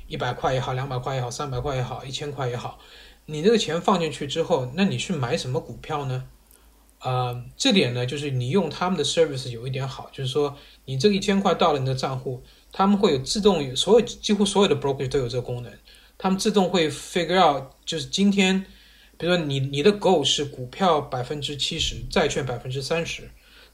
[0.06, 2.78] 一百块也好，两百块也好，三百块也好，一千块也好，
[3.26, 6.24] 你这个钱放进去之后，那你去买什么股票呢？
[7.00, 15.72] 呃，这点呢，就是你用他们的 service 有一点好，就是说你这一千块到了你的账户，他们会有自动所有几乎所有的 brokerage 都有这个功能，
[16.16, 18.64] 他们自动会 figure out 就是今天，
[19.18, 23.28] 比如说你你的 go 是股票百分之七十，债券百分之三十，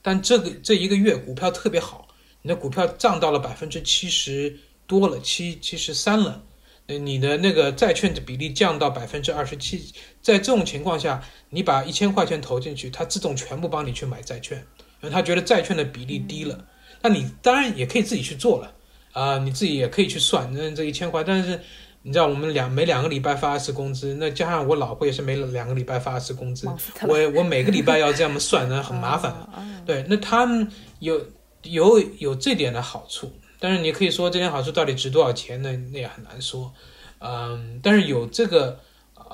[0.09, 2.09] 但这个这一个月股票特别好，
[2.41, 6.43] 你的股票涨到了百分之七十多了，七七十三了。
[6.87, 9.93] 呃，你的那个债券的比例降到百分之二十七，
[10.23, 14.57] 在这种情况下，你把一千块钱投进去，它自动全部帮你去买债券，
[15.03, 16.67] 因为它觉得债券的比例低了。
[17.03, 18.75] 那你当然也可以自己去做了，
[19.13, 21.61] 啊、你自己也可以去算，那这一千块，但是
[22.03, 26.67] 你知道我们两每两个礼拜发一次工资，那加上我老婆也是每两个礼拜发一次工资，
[27.07, 29.33] 我我每个礼拜要这样算，那很麻烦。
[29.53, 31.21] 啊对，那他们有
[31.65, 35.71] 有有这点的好处，但是你可以说这点好处到底值多少钱呢？
[35.93, 36.73] 那也很难说。
[37.19, 38.79] 嗯，但是有这个，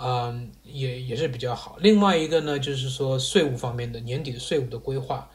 [0.02, 1.76] 嗯，也也是比较好。
[1.80, 5.28] 另外一个呢，就是说税务方面的年底的税务的规划，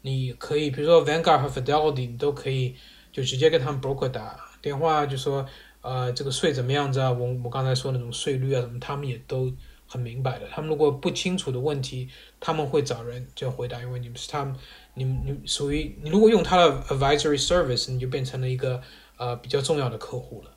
[0.00, 2.74] 你可以比如说 Vanguard 和 Fidelity，你都可以
[3.12, 5.46] 就直接跟他们 broker 打电话，就说
[5.82, 7.12] 呃这个税怎么样子啊？
[7.12, 9.52] 我我刚才说那种税率啊什么，他们也都
[9.86, 10.48] 很明白的。
[10.50, 12.08] 他们如果不清楚的问题，
[12.40, 14.56] 他们会找人就回答，因为你们是他们，
[14.94, 18.80] 你们你属于你如果用他的 advisory service，你就变成了一个
[19.18, 20.50] 呃比较重要的客户了。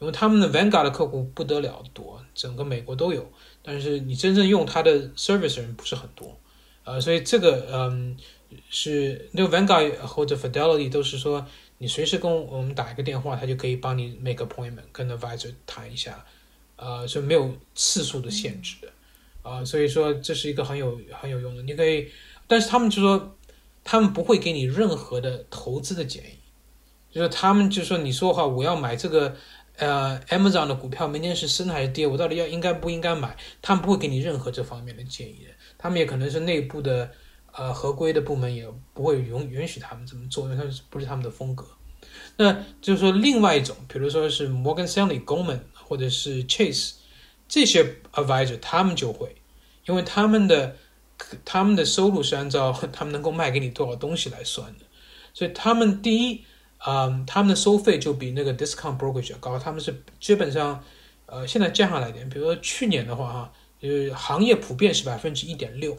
[0.00, 3.28] 因为他们的 Vanguard 的客户不得了多，整个美国都有，
[3.64, 6.38] 但是你真正用他的 service 的人不是很多，
[6.84, 8.16] 呃，所以这个嗯
[8.70, 11.44] 是那个 Vanguard 或者 Fidelity 都是说
[11.78, 16.24] 你随时跟我们打一个电话，他就可以帮你 make appointment 跟 advisor 谈一下，
[16.76, 18.92] 呃，是没有次数的限制的，
[19.42, 22.08] 啊、所以说这是一个很有很有用的，你可以，
[22.46, 23.36] 但是他们就说
[23.82, 26.38] 他们不会给你任何的投资的建议，
[27.10, 29.36] 就是他们就说你说话我要买这个。
[29.80, 32.04] 呃，Amazon 的股票明天是升还是跌？
[32.04, 33.36] 我到底要应该不应该买？
[33.62, 35.54] 他们不会给你任何这方面的建议的。
[35.78, 37.12] 他们也可能是内部的
[37.58, 41.66] 呃合规的部门也不会允允许他们这么做，因为他不是他们的风格。
[42.36, 46.92] 那就是说，另外一种，比如说是 Morgan Stanley、Goldman 或者是 Chase
[47.48, 49.36] 这些 advisor，他们就会，
[49.86, 50.76] 因为他们的
[51.44, 54.84] 他们的收入是按照他们能够卖给你多少东西来算的，
[55.34, 56.44] 所以他们第一。
[56.86, 60.80] 嗯，他们的收费就比那个 discount brokerage 高，他们是基本上，
[61.26, 62.28] 呃，现在降下来点。
[62.30, 65.98] 比如说去年的话，哈，就是行业普遍是百分之一点六，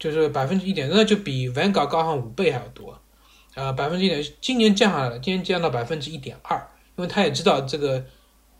[0.00, 3.00] 就是百分之一点，那就比 Vanguard 高上五倍还要多，
[3.54, 6.56] 呃，百分之一点，今年降下来了，今年降到百分之一点二，
[6.96, 8.04] 因为他也知道这个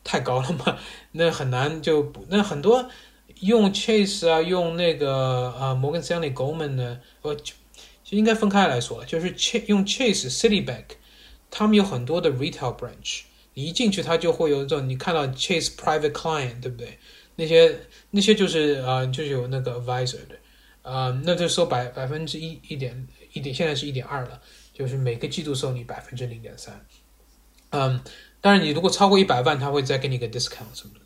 [0.05, 0.79] 太高了嘛，
[1.11, 2.89] 那很难就，那很多
[3.41, 7.35] 用 Chase 啊，用那个呃 Morgan Stanley、Goldman 呢，呃。
[7.35, 7.55] 就
[8.03, 10.97] 就应该分开来说，就是 Ch 用 Chase、Citibank，
[11.49, 13.21] 他们有很多的 retail branch，
[13.55, 16.99] 你一进去，它就会有一种你看到 Chase Private Client，对不对？
[17.37, 17.79] 那些
[18.11, 20.35] 那些就是呃，就是有那个 advisor 的，
[20.83, 24.41] 呃，那就收百百分之一一点一点，现在是一点二了，
[24.73, 26.85] 就是每个季度收你百分之零点三。
[27.71, 28.01] 嗯，
[28.41, 31.01] 当然你如果超过一百万，他会再给你个 discount 什么的。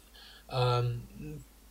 [0.49, 1.03] 嗯，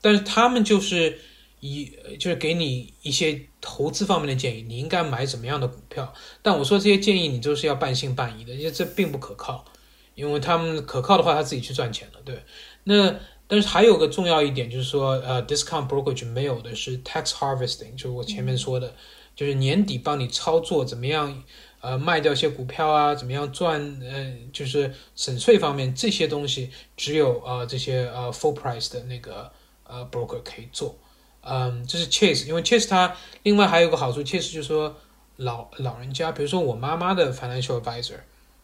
[0.02, 1.20] 但是他们就是
[1.60, 6.14] 以就是给你一些投资方面的建议，你应该买怎么样的股票。
[6.42, 9.66] 但我说这些建议你都是要半信半疑的，因为这并不可靠。
[10.16, 12.44] 因为他们可靠的话，他自己去赚钱了，对。
[12.84, 13.20] 那
[13.54, 18.96] 但是还有个重要一点就是说，呃，discount brokerage 没有的是 tax harvesting，就是我前面说的，
[19.36, 21.44] 就是年底帮你操作怎么样，
[21.80, 29.52] 呃，卖掉一些股票啊，怎么样赚，呃，就是省税方面这些东西，只有呃这些呃 full price 的那个
[29.84, 30.98] 呃 broker 可以做。
[31.42, 34.96] 嗯，这是 Chase，因为 Chase 它另外还有个好处，Chase 就是说
[35.36, 38.22] 老老人家，比如说我妈妈的 financial advisor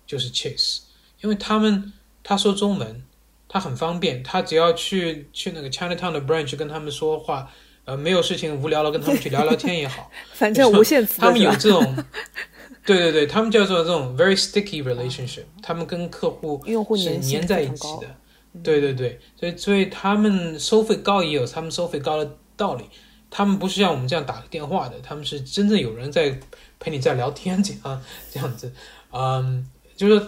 [0.07, 0.79] 就是 Chase。
[1.21, 3.03] 因为他们他说中文，
[3.51, 7.49] 他很方便，他只要去去那个 Chinatown 的 branch 跟他们说话，
[7.83, 11.19] 呃，没有事情无聊了跟他们去聊聊天也好， 反正无限次。
[11.21, 11.95] 他们有这种，
[12.85, 18.15] 对对对，他们叫做这种 very sticky relationship，他们跟客户用户是粘在一起的，
[18.63, 22.83] 对对对，所以所以他们收费高也有他们收费高的道理，
[23.31, 26.39] 他们不是像我们这样打个电话的，他们是真正有人在
[26.79, 28.71] 陪你在聊天这样这样子，
[29.11, 30.21] 嗯，就是。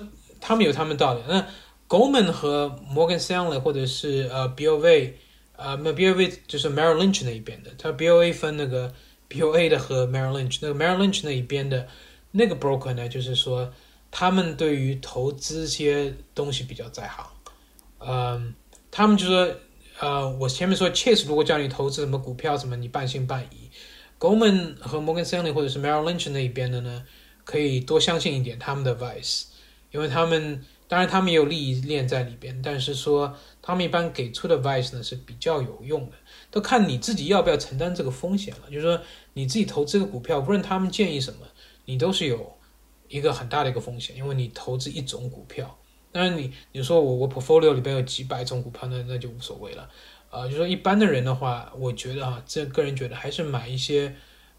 [0.43, 1.21] 他们有他们道理。
[1.29, 1.45] 那
[1.91, 5.11] Goldman 和 Morgan Stanley 或者是呃 BOA，
[5.57, 7.71] 呃没有 BOA 就是 Merrill Lynch 那一边的。
[7.77, 8.93] 它 BOA 分那个
[9.29, 11.85] BOA 的和 Merrill Lynch，那个 Merrill Lynch 那一边的
[12.31, 13.73] 那个 broker 呢，就是说
[14.09, 17.25] 他们对于投资些东西比较在行。
[17.99, 18.55] 嗯，
[18.89, 19.53] 他们就说，
[19.99, 23.69] 呃，我前面说 Chase 如果叫你投资什么股票什么，你半信半疑。
[24.17, 27.03] Goldman 和 Morgan Stanley 或者是 Merrill Lynch 那一边的呢，
[27.43, 29.47] 可以多相信一点他们的 advice。
[29.91, 36.17] 因为他们当然他们也有利益链在里边，但是说他们一般给出的 advice 呢是比较有用的，
[36.49, 38.69] 都看你自己要不要承担这个风险了。
[38.69, 39.01] 就是说
[39.31, 41.47] 你自己投资个股票，无论他们建议什么，
[41.85, 42.57] 你都是有
[43.07, 45.79] 一个很大的一个风险，因为你投资一种股票。
[46.11, 49.89] 当然你你说我我 portfolio 里边有几百种股票，那那就无所谓了。
[50.29, 54.13] 呃，就说一般的人的话，我觉得啊，这个人觉得还是买一些，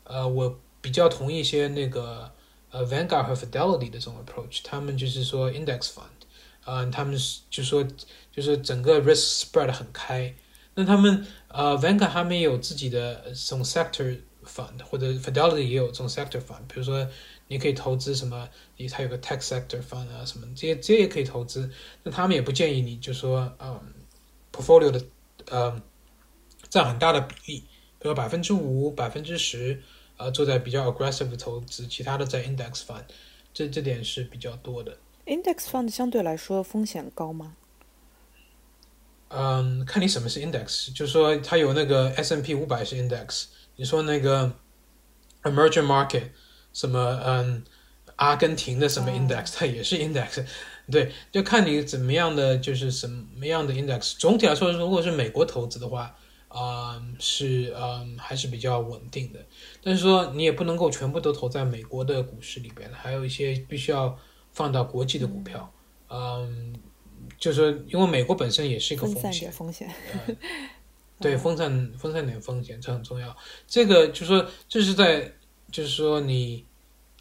[0.05, 2.33] 呃，我比较同意一些那个。
[2.75, 6.12] 呃，Vanguard 和 Fidelity 的这种 approach，他们就是说 index fund，
[6.65, 7.87] 呃，他们是就说
[8.31, 10.35] 就是整个 risk spread 很开。
[10.75, 16.67] 那他们呃，Vanguard 他们也有自己的这种 sector fund，或者 Fidelity 也有这种 sector fund。
[16.69, 17.07] 比如说
[17.49, 21.71] 你可以投资什么，你它有个 tech sector fund 啊，什么这些这些也可以投资。
[22.03, 23.81] 那他们也不建议你就说嗯
[24.53, 25.05] ，portfolio 的
[25.51, 25.83] 呃
[26.69, 27.65] 占很大的比例，
[27.99, 29.83] 比如百分之五、百分之十。
[30.19, 33.03] 呃，做在比较 aggressive 的投资，其他的在 index fund，
[33.53, 34.97] 这这点是比较多的。
[35.27, 37.57] Index fund 相对来说风险高吗？
[39.29, 44.53] 嗯，看你什么是 index，就是说它有那个 S N P 五百是 index，你说那个
[45.43, 46.31] emerging market
[46.73, 47.65] 什么嗯，
[48.17, 50.45] 阿根廷的什么 index，它也是 index，
[50.91, 54.17] 对，就看你怎么样的就是什么样的 index。
[54.19, 56.15] 总体来说，如果是美国投资的话。
[56.55, 59.39] 啊，是嗯，还是比较稳定的。
[59.83, 64.19] 但是说你也不能够全部都投在美国的股市里边，还有一些必须要
[64.53, 65.73] 放到国际的股票。
[66.09, 66.75] 嗯，
[67.39, 69.89] 就是说，因为美国本身也是一个风险，风险。
[71.19, 73.37] 对，分散分散点风险，这很重要。
[73.67, 75.33] 这个就是说，这是在
[75.71, 76.65] 就是说你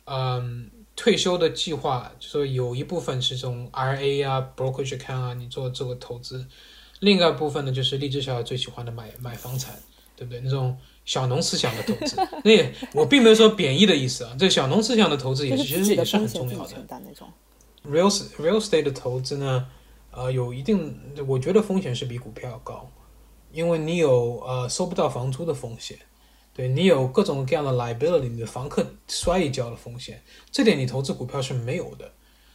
[0.06, 6.46] 嗯退休的计划，就说有一部分是从 RA 啊、brokerage account 啊，你做这个投资。
[7.00, 9.74] 另外一部分呢，就是励志小孩最喜欢的买买房产，
[10.16, 10.42] 对不对？
[10.42, 10.78] 那种
[11.12, 14.34] 小农思想的投资， 那也我并没有说贬义的意思啊。
[14.40, 16.88] 这小农思想的投资也是其实也是很重要的。
[17.86, 19.68] real real estate 的投资呢，
[20.12, 20.98] 呃，有一定，
[21.28, 22.90] 我觉得风险是比股票要高，
[23.52, 25.98] 因为你有呃收不到房租的风险，
[26.54, 32.10] 对你有各种各样的 liability，你的房客摔一跤的风险，这点你投资股票是没有的。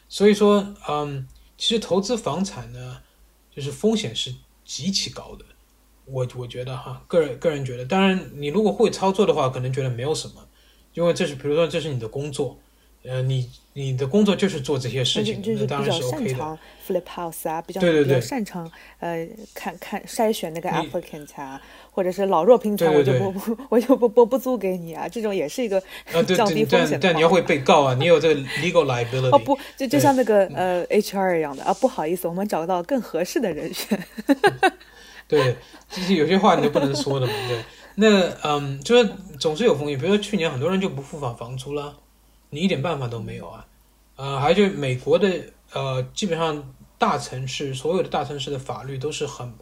[0.09, 3.03] 所以说，嗯，其实投资房产呢。
[3.55, 4.35] 就是风险是
[4.67, 5.45] 极其高的，
[6.07, 10.35] 我我觉得哈，个人个人觉得，当然你如果会操作的话，可能觉得没有什么，
[10.95, 12.59] 因为这是比如说这是你的工作，
[13.05, 16.59] 呃，你你的工作就是做这些事情，那当然是 OK 的。
[16.87, 25.83] flip house 啊，比较对对对，擅长呃看看筛选那个 applicant 啊，或者是老弱病残， 我就不不我就不不不租给你啊，这种也是一个
[26.37, 26.99] 降低风险的。
[27.01, 29.31] 但你要会被告啊，你有这个 legal liability。
[29.35, 34.01] 哦不，就就像那个呃 HR 一样的啊，不好意思，我们找到更合适的人选。
[35.29, 35.57] 对，
[35.91, 37.65] 就是有些话你就不能说的嘛，对。
[37.97, 41.97] 那嗯，就是总是有风险，比如说去年很多人就不付房房租了，
[42.51, 43.67] 你一点办法都没有啊。
[44.17, 45.29] 呃，还有就美国的
[45.73, 46.73] 呃，基本上。
[46.99, 49.53] 大城市所有的大城市的法律都是很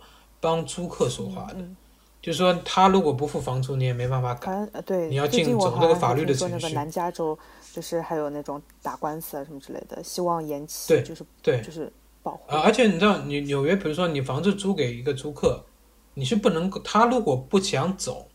[0.40, 1.76] 帮租客说话的，嗯，
[2.22, 4.64] 就是说他如果不付房租，你也没办法改。
[4.86, 7.36] 对，你要进走那个法律的听说那个程序南加州
[7.72, 11.92] 就是还有那种打官司啊什么之类的，希望延期，对就是对就是
[12.24, 15.64] 啊，而且你知道，你纽约，比如说你房子租给一个租客，
[16.14, 18.30] 你是不能够，他如果不想走，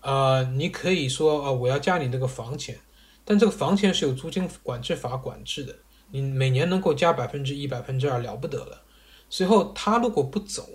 [0.00, 2.78] 呃，你可以说，呃，我要加你这个房钱，
[3.24, 5.76] 但这个房钱是有租金管制法管制的，
[6.10, 8.80] 你每年能够加百分之一、百分之二了不得了。
[9.28, 10.66] 随后他如果不走，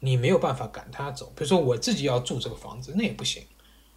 [0.00, 1.32] 你没有办法赶他走。
[1.36, 3.42] 比如说我自己要住这个房子，那也不行，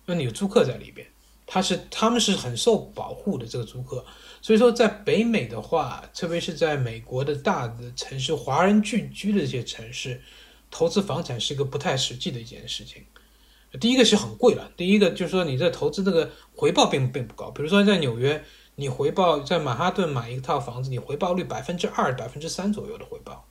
[0.06, 1.08] 因为你有租客在里边，
[1.48, 4.06] 他是他们是很受保护的这个租客。
[4.42, 10.22] 所以说，在北美的话，特别是在美国的大的城市、华人聚居的这些城市，
[10.72, 13.04] 投资房产是一个不太实际的一件事情。
[13.80, 17.52] 第一个是很贵了，第一个就是说你这投资这个回报并并不高。
[17.52, 18.44] 比如说在纽约，
[18.76, 23.46] 你回报在曼哈顿买一套房子，你回报率百分之二、百分之三左右的回报，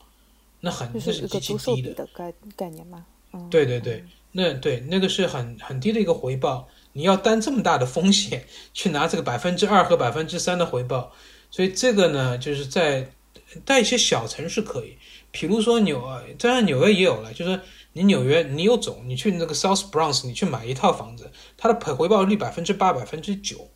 [0.61, 2.07] 那很就那是极其低的。
[2.13, 3.07] 概概念嘛。
[3.33, 6.67] 嗯，对对对，那对那个是很很低的一个回报，
[6.99, 8.45] 你要担这么大的风险
[8.75, 11.13] 去拿这个百分之二和百分之三的回报，
[11.49, 13.09] 所以这个呢，就是在
[13.65, 14.99] 在一些小城市可以，
[15.31, 16.03] 比如说纽，
[16.37, 17.61] 当然纽约也有了，就是
[17.93, 23.71] 你纽约你有种，你去那个 South Bronx，你去买一套房子，它的回报率百分之八、百分之九。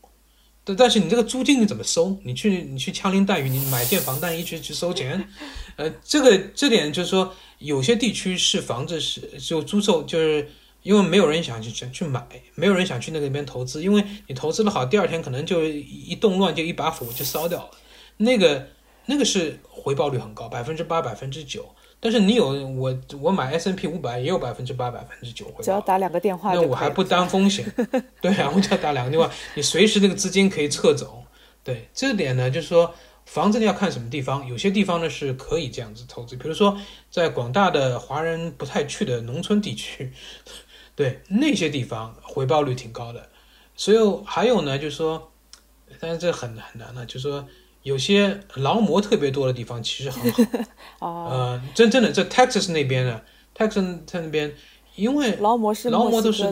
[0.65, 2.17] 但但是你这个租金你怎么收？
[2.25, 5.29] 你去你去枪林弹雨，你买建房单一去去收钱，
[5.77, 10.49] 呃，这个这点就是说，有些地区是房子是就租售，就是
[10.83, 17.71] 因为没有人想去想去买，没有人想去那个边投资，因为你投资的好，第二天可能就一一动乱就一把火就烧掉了，
[18.17, 18.69] 那个
[19.07, 21.69] 那个是回报率很高，百分之八百分之九，
[22.01, 25.63] 但是你有我我买 S N P 五百也有百分之八百分之九回报。
[25.63, 26.53] 只要打两个电话。
[26.53, 27.65] 那我还不担风险，
[28.21, 31.25] 对啊，我只要打两个电话，你随时那个资金可以撤走。
[31.65, 32.93] 对，这点呢，就是说
[33.25, 36.77] 房子你要看什么地方，有些地方呢是可以这样子投资，比如说
[37.09, 40.13] 在广大的华人不太去的农村地区，
[41.03, 43.29] 对那些地方回报率挺高的。
[43.75, 43.97] 所以
[44.27, 45.33] 还有呢，就是说，
[45.99, 47.45] 但是这很很难了，就是说
[47.83, 50.43] 有些劳模特别多的地方其实很好。
[51.01, 53.21] 哦，呃，真正的在 Texas 那边呢
[53.57, 54.53] ，Texas 在那边，
[54.95, 56.43] 因为劳模是劳模都是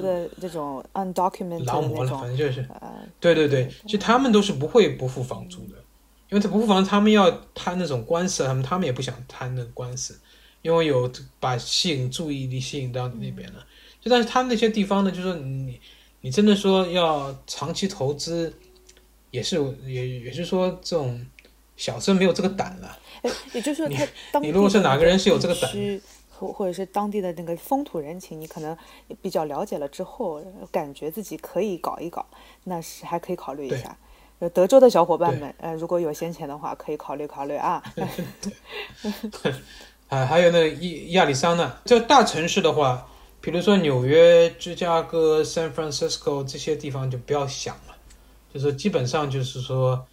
[0.41, 2.91] 这种 undocumented 的劳模了，反正就是，呃，
[3.21, 5.77] 对对对，其实他们都是不会不付房租的，
[6.31, 10.19] 因为他不付房租，他们要摊那种官司，他们他们也不想摊那个官司，
[10.63, 13.65] 因为有把吸引注意力吸引到你那边了。
[14.01, 15.81] 就但是他们那些地方呢，就是说你
[16.23, 18.53] 你真的说要长期投资，
[19.31, 21.25] 也是也也是说这种
[21.77, 22.99] 小生没有这个胆了。
[23.23, 25.71] 哎，也就是说你他当你如果是哪个人是有这个胆
[26.31, 28.75] 或或者是当地的那个风土人情，你可能
[29.21, 30.43] 比较了解了之后，
[30.73, 32.25] 感觉自己可以搞一搞，
[32.65, 33.95] 那是还可以考虑一下。
[34.39, 37.83] 呃德州的小伙伴们，呃，如果有闲钱的话，可以考虑考虑啊。
[40.09, 43.07] 啊， 还有那个亚亚利桑那，这大城市的话，
[43.41, 47.97] 比如说纽约、芝加哥、San Francisco 这些地方就不要想了，
[48.53, 50.07] 就是基本上就是说，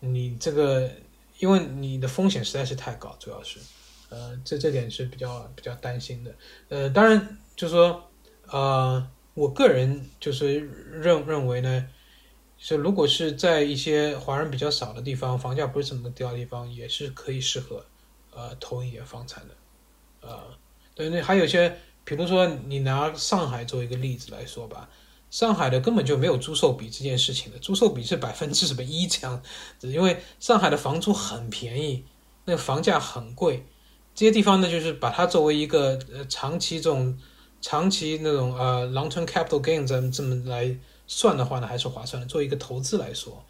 [0.00, 0.90] 你这个
[1.38, 3.58] 因为你的风险实在是太高，主要是，
[4.08, 6.34] 呃，这这点是比较比较担心的。
[6.68, 8.02] 呃，当然就是说，
[8.48, 10.60] 呃，我个人就是
[10.90, 11.88] 认认为呢，
[12.58, 17.84] 是如果是在一些华人比较少的地方，房价不是怎么高的地方，也是可以适合。
[18.34, 19.54] 呃投一点房产的，
[20.22, 20.42] 呃，
[20.94, 24.88] 对，那还有些，比如说你拿上海做一个例子来说吧，
[25.30, 29.40] 上海的根本就没有租售比这件事情的，租售比是百分之什么一这样
[29.78, 32.04] 子，因为上海的房租很便宜，
[32.44, 33.64] 那个房价很贵，
[34.14, 37.18] 这些地方呢，就是把它作为一个呃长期这种
[37.60, 40.76] 长期那种呃 long term capital gain 这么这么来
[41.06, 43.44] 算的话呢，还是划算的，作为一个投资来说，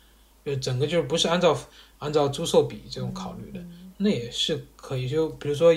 [0.44, 1.58] 就整个就是不是按照
[1.98, 3.64] 按照租售比这种考虑的。
[3.98, 5.72] 那也是可以，就比如说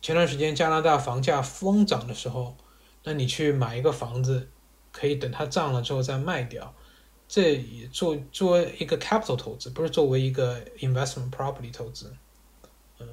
[0.00, 2.56] 前段时间加拿大房价疯涨的时候，
[3.04, 4.48] 那你去买一个房子，
[4.92, 6.74] 可以等它涨了之后再卖掉，
[7.26, 12.14] 这也做作为一个 capital 投资，不是作为一个 investment property 投资，
[13.00, 13.08] 嗯，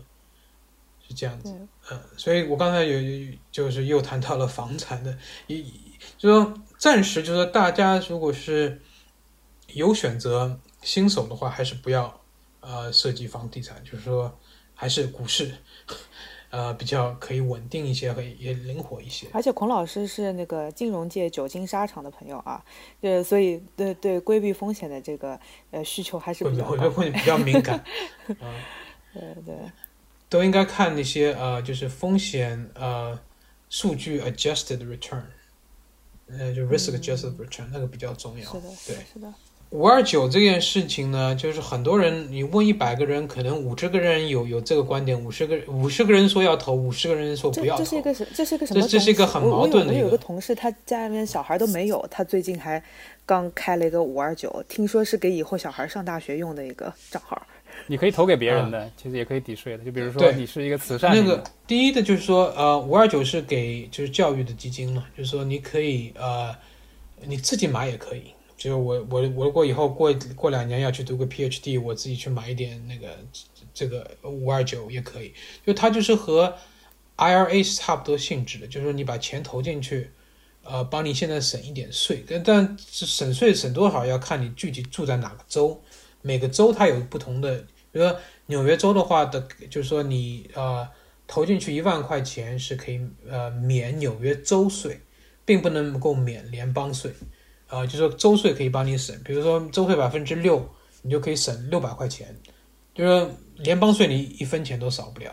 [1.07, 1.53] 是这样子，
[1.89, 5.17] 嗯，所以我刚才有就是又谈到了房产的，
[5.47, 5.63] 一
[6.17, 8.79] 就说暂时就说大家如果是
[9.67, 12.21] 有选择新手的话，还是不要
[12.59, 14.37] 呃涉及房地产，就是说。
[14.77, 15.49] 还是股市，
[16.55, 19.27] 呃，比较可以稳定一些，和也灵活一些。
[19.33, 22.63] 而且孔老师是那个金融界久经沙场的朋友啊，
[23.01, 25.37] 呃，所以对对规避风险的这个
[25.71, 26.89] 呃需求还是比较高。
[26.89, 27.83] 会比较敏感，
[28.39, 28.55] 啊，
[29.13, 29.55] 对对，
[30.29, 33.19] 都应该看那些呃，就是风险呃
[33.69, 35.23] 数据 adjusted return，
[36.27, 38.49] 呃，就 risk adjusted return、嗯、那个比较重要。
[38.49, 39.33] 是的，对，是的。
[39.75, 47.83] 五二九这件事情呢，就是很多人，你问一百个人，可能五十个人有有这个观点，五十个五十个人说要投，五十个人说不要投。
[47.83, 48.87] 这是一个什这是一个什么？
[48.87, 50.03] 这是一个很矛盾的一个。
[50.03, 52.81] 我有个同事，他家里面小孩都没有，他最近还
[53.25, 57.45] 刚开了一个五二九，听说是给以后小孩上大学用的一个账号。
[57.87, 59.83] 你可以投给别人的，其实也可以抵税的。
[59.83, 61.13] 就比如说你是一个慈善。
[61.13, 66.55] 那个第一的就是说，呃，五二九是给就是教育的基金嘛，就是说你可以呃
[67.25, 68.23] 你自己买也可以。
[68.57, 73.17] 就是我我我如果以后过过两年要去读个 PhD，我自己去买一点那个
[73.73, 75.33] 这个五二九也可以。
[75.65, 76.55] 就它就是和
[77.17, 80.09] IRA 是差不多性质的，就是说你把钱投进去，
[80.63, 82.23] 呃，帮你现在省一点税。
[82.43, 85.81] 但是省税省多少要看你具体住在哪个州，
[86.21, 87.57] 每个州它有不同的。
[87.91, 90.87] 比如说纽约州的话的，就是说你呃
[91.27, 92.99] 投进去一万块钱是可以
[93.29, 94.99] 呃免纽约州税，
[95.45, 97.11] 并不能够免联邦税。
[97.67, 100.67] 啊，就是说周岁可以帮你省，比如说周岁百分之六，
[101.01, 102.35] 你就可以省六百块钱，
[102.93, 105.31] 就是联邦税你一分钱都少不了，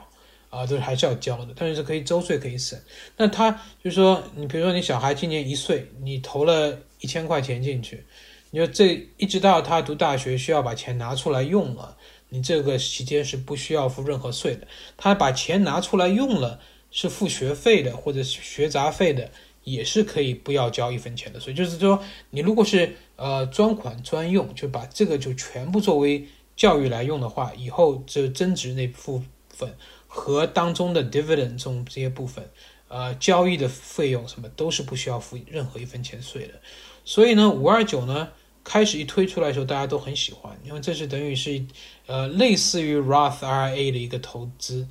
[0.48, 2.78] 啊，都还是要交的，但是可以周岁可以省。
[3.16, 3.50] 那他
[3.82, 8.04] 就是说，你比如说你小孩今年一岁，你投了一千块钱进去，
[8.50, 11.96] 你说这一直到他读大学需要把钱拿出来用了，
[12.30, 14.66] 你这个期间是不需要付任何税的。
[14.96, 16.58] 他把钱拿出来用了，
[16.90, 19.30] 是付学费的或者学杂费的。
[19.64, 29.74] 也是可以不要交一分钱的税，就是说你如果是呃专款专用，就把这个就全部作为教育来用的话，以后这增值那部分
[30.08, 32.50] 和当中的 dividend 这种这些部分，
[32.88, 36.54] 呃交易的费用什么都是不需要付任何一分钱税的。
[37.04, 38.30] 所以呢，五二九呢
[38.64, 41.64] 开始一推出来的时候，大家都很喜欢，因为这是等于是
[42.06, 44.88] 呃类似于 Roth IRA 的一个投资。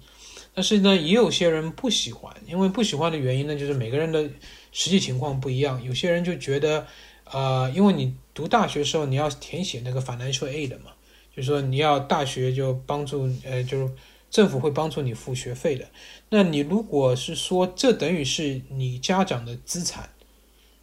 [0.53, 4.29] 但是呢，也有些人不喜欢，因为不喜欢的原因呢，就是每个人的。
[4.71, 6.87] 实际情况不一样，有些人就觉得，
[7.25, 10.91] 呃，因为你读大学时候你要填写那个 financial aid 嘛，
[11.35, 13.93] 就是说你要大学就帮助，呃，就是
[14.29, 15.85] 政府会帮助你付学费的。
[16.29, 20.09] 那你如果是说这等于是你家长的资产，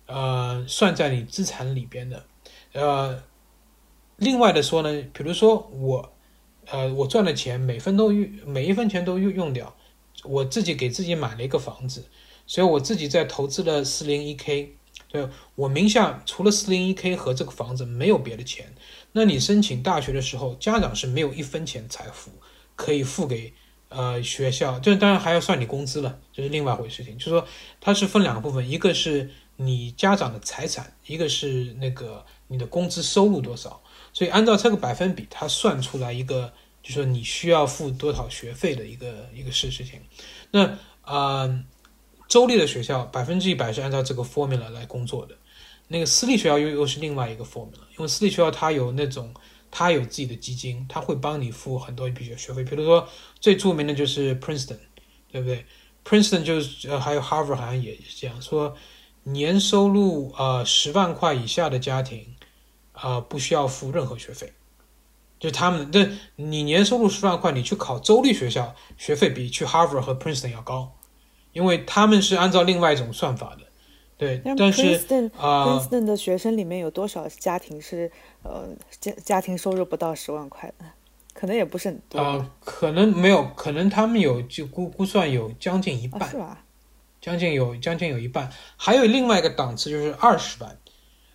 [0.06, 2.26] 呃，算在你资产里边的，
[2.72, 3.22] 呃，
[4.16, 6.12] 另外的说呢，比如说我，
[6.66, 9.74] 呃，我赚的钱每分都用，每一分钱都用用掉，
[10.24, 12.04] 我自己给自己买了一个房子。
[12.48, 14.74] 所以我自己在投资了四零一 k，
[15.08, 18.74] 对我名下除了四零一 k 和这个房子没有别的钱。
[19.12, 22.30] 那你申请大学的时候，家长是没有一分钱财富
[22.74, 23.52] 可以付给
[23.90, 27.18] 呃学校，这当然还要算你工资了，这是另外一回事情。
[27.18, 27.46] 就是说
[27.82, 33.82] 它是分两个部分，一个是你家长的财产，一个是那个你的工资收入多少。
[34.14, 36.50] 所以按照这个百分比，它算出来一个，
[36.82, 40.00] 就是说你需要付多少学费的一个一个事事情。
[40.50, 41.62] 那啊。
[42.28, 45.34] 州立的学校百分之一百是按照这个 formula 来工作的，
[45.88, 49.32] 那个私立学校又又是另外一个 formula，因为私立学校它有那种，
[49.70, 52.62] 它有自己的基金，它会帮你付很多一笔学费。
[52.62, 53.08] 比如说
[53.40, 54.76] 最著名的就是 Princeton，
[55.32, 55.64] 对不对
[56.04, 58.76] ？Princeton 就是呃还有 Harvard 好像也是这样说，
[59.22, 62.34] 年收入呃十万块以下的家庭，
[62.92, 64.52] 啊不需要付任何学费，
[65.40, 70.94] 就他们这你年收入十万块，你去考州立学校学费比去 Harvard 和 Princeton 要高。
[71.58, 73.66] 因为他们是按照另外一种算法的，
[74.16, 74.94] 对，但是
[75.36, 78.12] 啊，Princeton 的学生里面有多少家庭是
[78.44, 78.68] 呃
[79.00, 80.84] 家家庭收入不到十万块的？
[81.34, 86.64] 可能也不是很多啊，可能没有，可能他们有就估估算有将近一半，是吧？
[87.20, 90.78] 将近有将近有一半，还有另外一个档次就是二十万，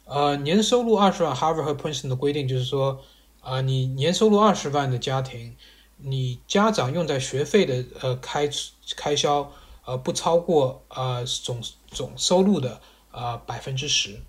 [0.05, 3.01] 呃，年收入二十万，Harvard 和 Princeton 的规定就是说，
[3.41, 5.53] 啊，你年收入二十万的家庭，
[5.97, 8.49] 你家长用在学费的呃开
[8.95, 9.51] 开销。
[9.85, 12.79] 呃，不超过呃总总收入的
[13.11, 14.19] 呃百分之十，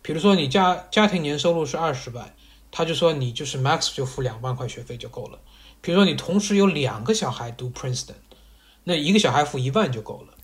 [0.00, 2.34] 比如说你家家庭年收入是二十万，
[2.70, 5.38] 他就说你就是 max 就付两万块学费就够了。
[5.82, 8.14] 比如说你同时有两个小孩读 Princeton，
[8.84, 10.34] 那一个小孩付一万就够了。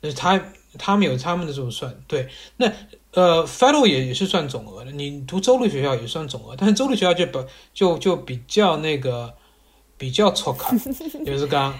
[0.00, 0.42] 那他
[0.78, 2.72] 他们有他们的这种算对，那
[3.12, 9.34] 呃 Federal 也也是算总额的，你读州立学校也算总额，但是州立学校就不就就比较那个
[9.98, 10.74] 比较错卡，
[11.26, 11.78] 就是刚。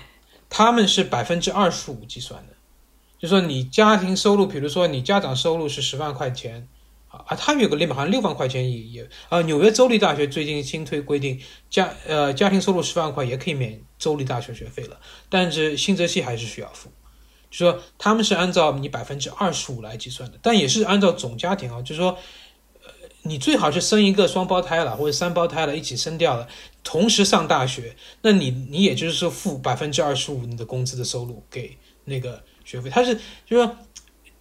[0.50, 2.52] 他们是百分之二十五计算的，
[3.18, 6.68] 就说你家庭收入，比如说你家长收入是十万块钱，
[7.08, 11.40] 啊，他有个 limit，好像六万块钱也也，啊，纽约州立大学最近新推规定，
[11.70, 14.98] 家呃家庭收入十万块也可以免州立大学学费了，
[15.28, 16.90] 但是新泽西还是需要付，
[17.50, 22.18] 就说他们是按照你百分之二十五来计算的，但也是按照总家庭啊，就是说，
[23.22, 26.48] 你最好是生一个双胞胎了或者三胞胎了一起生掉了。
[26.82, 33.14] 同时上大学，那你你也就是说付百分之二十五你的工资的收入给那个学费，它是
[33.46, 33.76] 就是说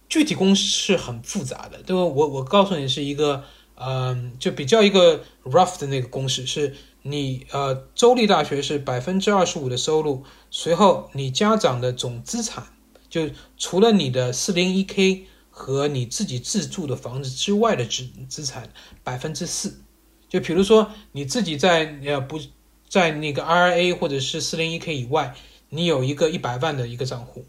[0.08, 2.02] 具体公式很复杂的，对吧？
[2.02, 12.64] 我我告诉你是一个嗯，就比较一个 rough 的那个公式是，你呃州立大学是百分之二十五的收入，随后你家长的总资产，
[13.08, 13.28] 就
[13.58, 15.26] 除了你的四零一 k
[15.60, 18.72] 和你自己自住的房子之外的资资产
[19.04, 19.82] 百分之四。
[20.26, 22.40] 就比如说你自己在呃不
[22.88, 25.34] 在那个 IRA 或者是四零一 k 以外，
[25.68, 27.44] 你有一个一百万的一个账户。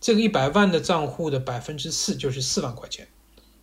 [0.00, 3.08] 这个一百万的账户的百分之四就是四万块钱，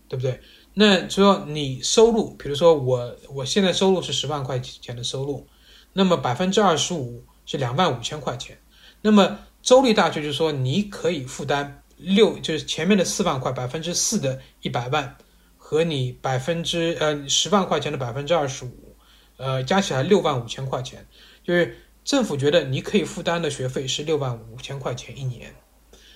[0.10, 0.42] 对不对？
[0.74, 5.48] 那说你收入，比如说我我现在收入是十万块钱的收入，
[5.94, 8.58] 那么百分之二十五是两万五千块钱。
[9.02, 15.18] 那么州立大学就说你可以负担六，就是前面的四万块百分之四的一百万，
[15.58, 18.96] 和你百分之呃十万块钱的百分之二十五，
[19.38, 21.06] 呃加起来六万五千块钱，
[21.44, 25.54] 就是政府觉得你可以负担的学费是六万五千块钱一年。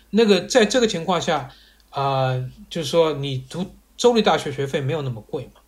[0.10, 1.52] 那个在这个情况下，
[1.90, 2.34] 啊，
[2.70, 5.62] 就是说你读州立大学学费没有那么贵嘛，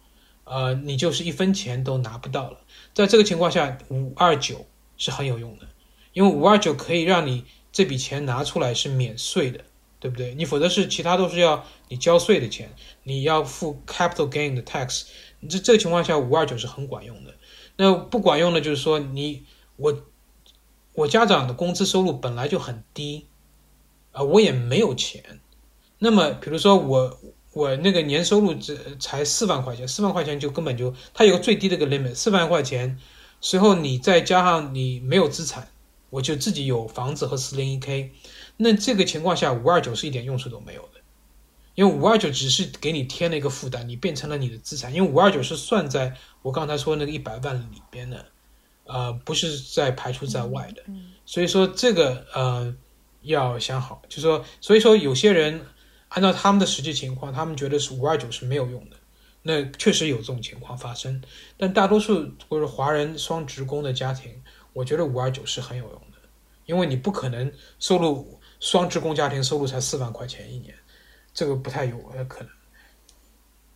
[0.45, 2.59] 呃，你就是一分钱都拿不到了。
[2.93, 4.66] 在这个情况下，五二九
[4.97, 5.68] 是很有用的，
[6.13, 9.61] 因为五二九可以让你这笔钱拿出来是免税的，
[10.06, 10.36] 对不对？
[10.36, 15.08] 你否则是其他都是要你交税的钱，你要付 capital gain 的 tax。
[15.39, 17.34] 你这这个情况下，五二九是很管用的。
[17.76, 19.45] 那不管用的，就是说你
[19.78, 20.03] 我
[20.93, 23.26] 我家长的工资收入本来就很低。
[24.12, 25.39] 啊，我也没有钱。
[25.97, 27.20] 那么，比如说我
[27.53, 32.99] 我那个年收入只才四万块钱，四万块钱就根本就它有个最低的个 limit，四万块钱。
[33.41, 35.68] 随后你再加上你没有资产，
[36.12, 38.12] 我就自己有房子和四零一 k，
[38.58, 41.01] 那这个情况下五二九是一点用处都没有的，
[41.76, 48.26] 因为五二九只是给你添了一个负担，你变成了你的资产，因为五二九是算在我刚才说那个一百万里边的，
[48.86, 50.84] 呃，不是在排除在外的。
[51.26, 52.76] 所以说这个呃。
[53.26, 55.60] 要想好，就说，所以说有些人
[56.10, 58.95] 按照他们的实际情况，他们觉得是五二九是没有用的，
[59.41, 61.24] 那确实有这种情况发生。
[61.58, 64.32] 但大多数或者华人双职工的家庭，
[64.74, 66.20] 我觉得五二九是很有用的，
[66.68, 68.34] 因为你不可能收入
[68.66, 70.74] 双职工家庭收入才四万块钱一年，
[71.36, 71.97] 这个不太有
[72.28, 72.49] 可能。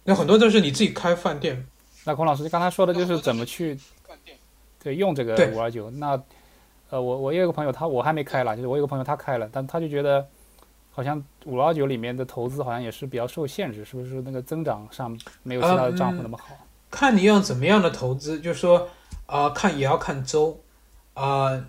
[0.04, 1.64] 那很多都是你自己开饭店。
[2.06, 3.78] 那孔老师刚才说的就是怎么去
[4.82, 6.20] 对用这个五二九那。
[6.92, 10.28] 呃，我我有一个朋友，他我还没开了，就是我有个朋友他开了，但他就觉得，
[10.90, 16.46] 好像五二九里面的投资好像也是比较受限制，是不是那个增长上没有其他的账户那么好？
[16.90, 18.90] 看你用怎么样的投资，就是说，
[19.28, 20.60] 啊，看也要看周，
[21.14, 21.64] 啊，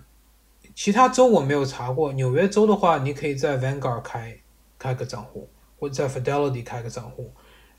[0.75, 4.35] 其他州我没有查过，纽约州的话，你可以在 Vanguard 开
[4.77, 5.49] 开个账户，
[5.79, 7.31] 或者在 Fidelity 开个账户，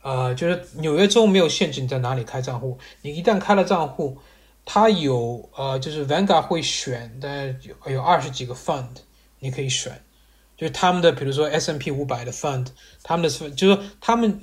[0.03, 4.19] 呃，就是纽约州没有限制你在哪里开账户，你一旦开了账户。
[4.65, 8.95] 它有呃，就是 Vanguard 会选的有有二十几个 fund，
[9.41, 10.01] 你可以选，
[10.57, 12.69] 就是他们的比如说 S n P 五百的 fund，
[13.03, 14.41] 他们的就是说他们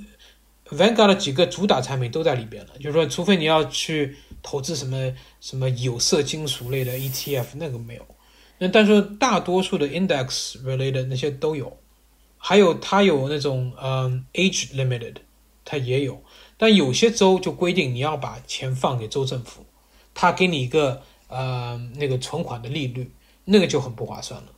[0.68, 2.72] Vanguard 的几个主打产品都在里边了。
[2.78, 8.06] 就是说，除非你要去投资什么什么有色金属类的 ETF，那个没有。
[8.60, 11.76] 那但是大多数的 index related 那些都有，
[12.38, 15.16] 还有它有那种嗯 age limited，
[15.64, 16.22] 它也有。
[16.56, 19.64] 但有些州就规定你要把钱放给州政府。
[20.12, 23.10] 他给你一个呃那个存款的利率，
[23.44, 24.48] 那个就很不划算了，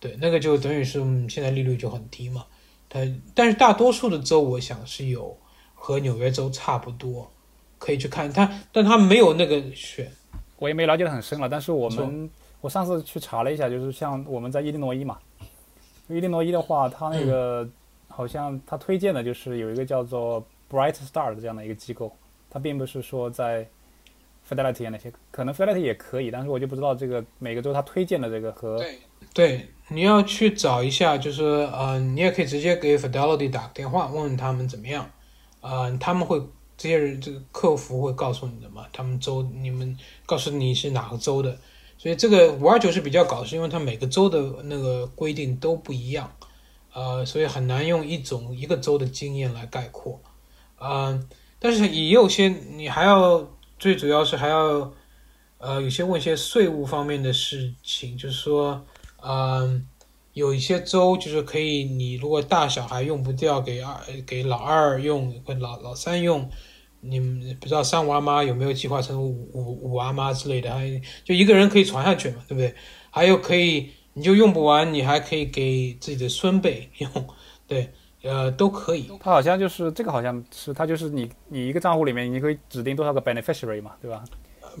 [0.00, 2.44] 对，那个就等于是现在利率就很低嘛。
[2.90, 3.00] 它
[3.32, 5.38] 但是大多数的州，我想是有
[5.74, 7.30] 和纽约州差不多，
[7.78, 10.10] 可以去看它，但它没有那个选。
[10.58, 12.28] 我也没了解的很深了，但是我们
[12.60, 15.18] 我上次去查了一下，就是像我们在伊利诺伊嘛，
[16.08, 17.68] 伊利诺伊的话，它那个
[18.08, 22.12] 好像他推荐的就是有一个叫做 Bright Star 的这样的一个机构，
[22.50, 23.66] 它并不是说在。
[24.48, 25.12] Fidelity 那些。
[25.30, 28.98] 可能 Fidelity 也可以，但是我就不知道这个每个州他推荐的这个和对。
[29.34, 35.06] 对，你要去找一下，就是呃，你也可以直接给 Fidelity 打个电话，问问他们怎么样，
[35.60, 36.40] 呃，他们会
[36.78, 39.94] 这些人这个客服会告诉你的嘛，他们州你们
[40.24, 41.54] 告诉你是哪个州的，
[41.98, 46.32] 所以这个五二九是比较搞，是因为它每个州的那个规定都不一样，
[46.94, 50.18] 呃，所以很难用一种一个州的经验来概括，
[50.80, 51.28] 嗯，
[51.58, 53.46] 但是也有些你还要。
[53.80, 54.92] 最主要是还要，
[55.58, 58.84] 呃，有些问一些税务方面的事情，就是说，
[59.24, 59.86] 嗯，
[60.32, 63.96] 有一些州就是可以，你如果大小孩用不掉，给二
[64.26, 66.50] 给老二用，或老老三用，
[67.00, 72.74] 你们不知道三五阿妈有没有计划成五五五阿妈之类的，还就一个人可以传下去嘛，对不对？
[73.10, 77.10] 还有可以，你就用不完，你还可以给自己的孙辈用，
[77.66, 77.90] 对。
[78.20, 79.08] 呃，都可以。
[79.20, 84.24] 它好像就是这个，好像是它就是你你一个账户里面，你可以指定多少个 beneficiary 嘛，对吧？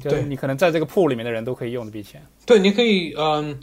[0.02, 2.20] 对，你可能在这个铺里面的人都可以用这笔钱。
[2.44, 3.58] 对，你可以，嗯，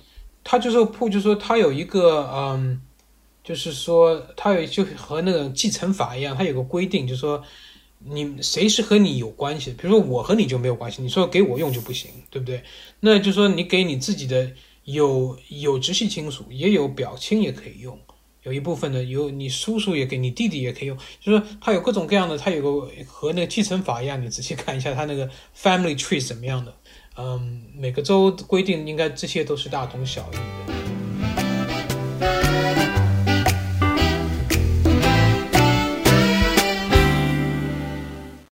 [0.45, 2.81] 它就是铺，就是说它有一个，嗯，
[3.43, 7.43] 就是说它有就和那种继承法一样，它有个规定，就是说
[8.07, 9.77] 你谁是和你有关系的？
[9.77, 12.63] 比如说我和你就没有关系，你说给我用就不行，对不对？
[12.99, 14.51] 那就说你给你自己的
[14.83, 17.99] 有有直系亲属，也有表亲也可以用，
[18.43, 25.27] 有一部分的有你叔叔也给你弟弟也可以用，就是说它有各种各样的，它有个和那个继承法一样，你仔细看一下它那个
[25.59, 26.73] family tree 怎么样的。
[27.17, 30.75] 嗯，每个州规定应该这些都是大同小异的。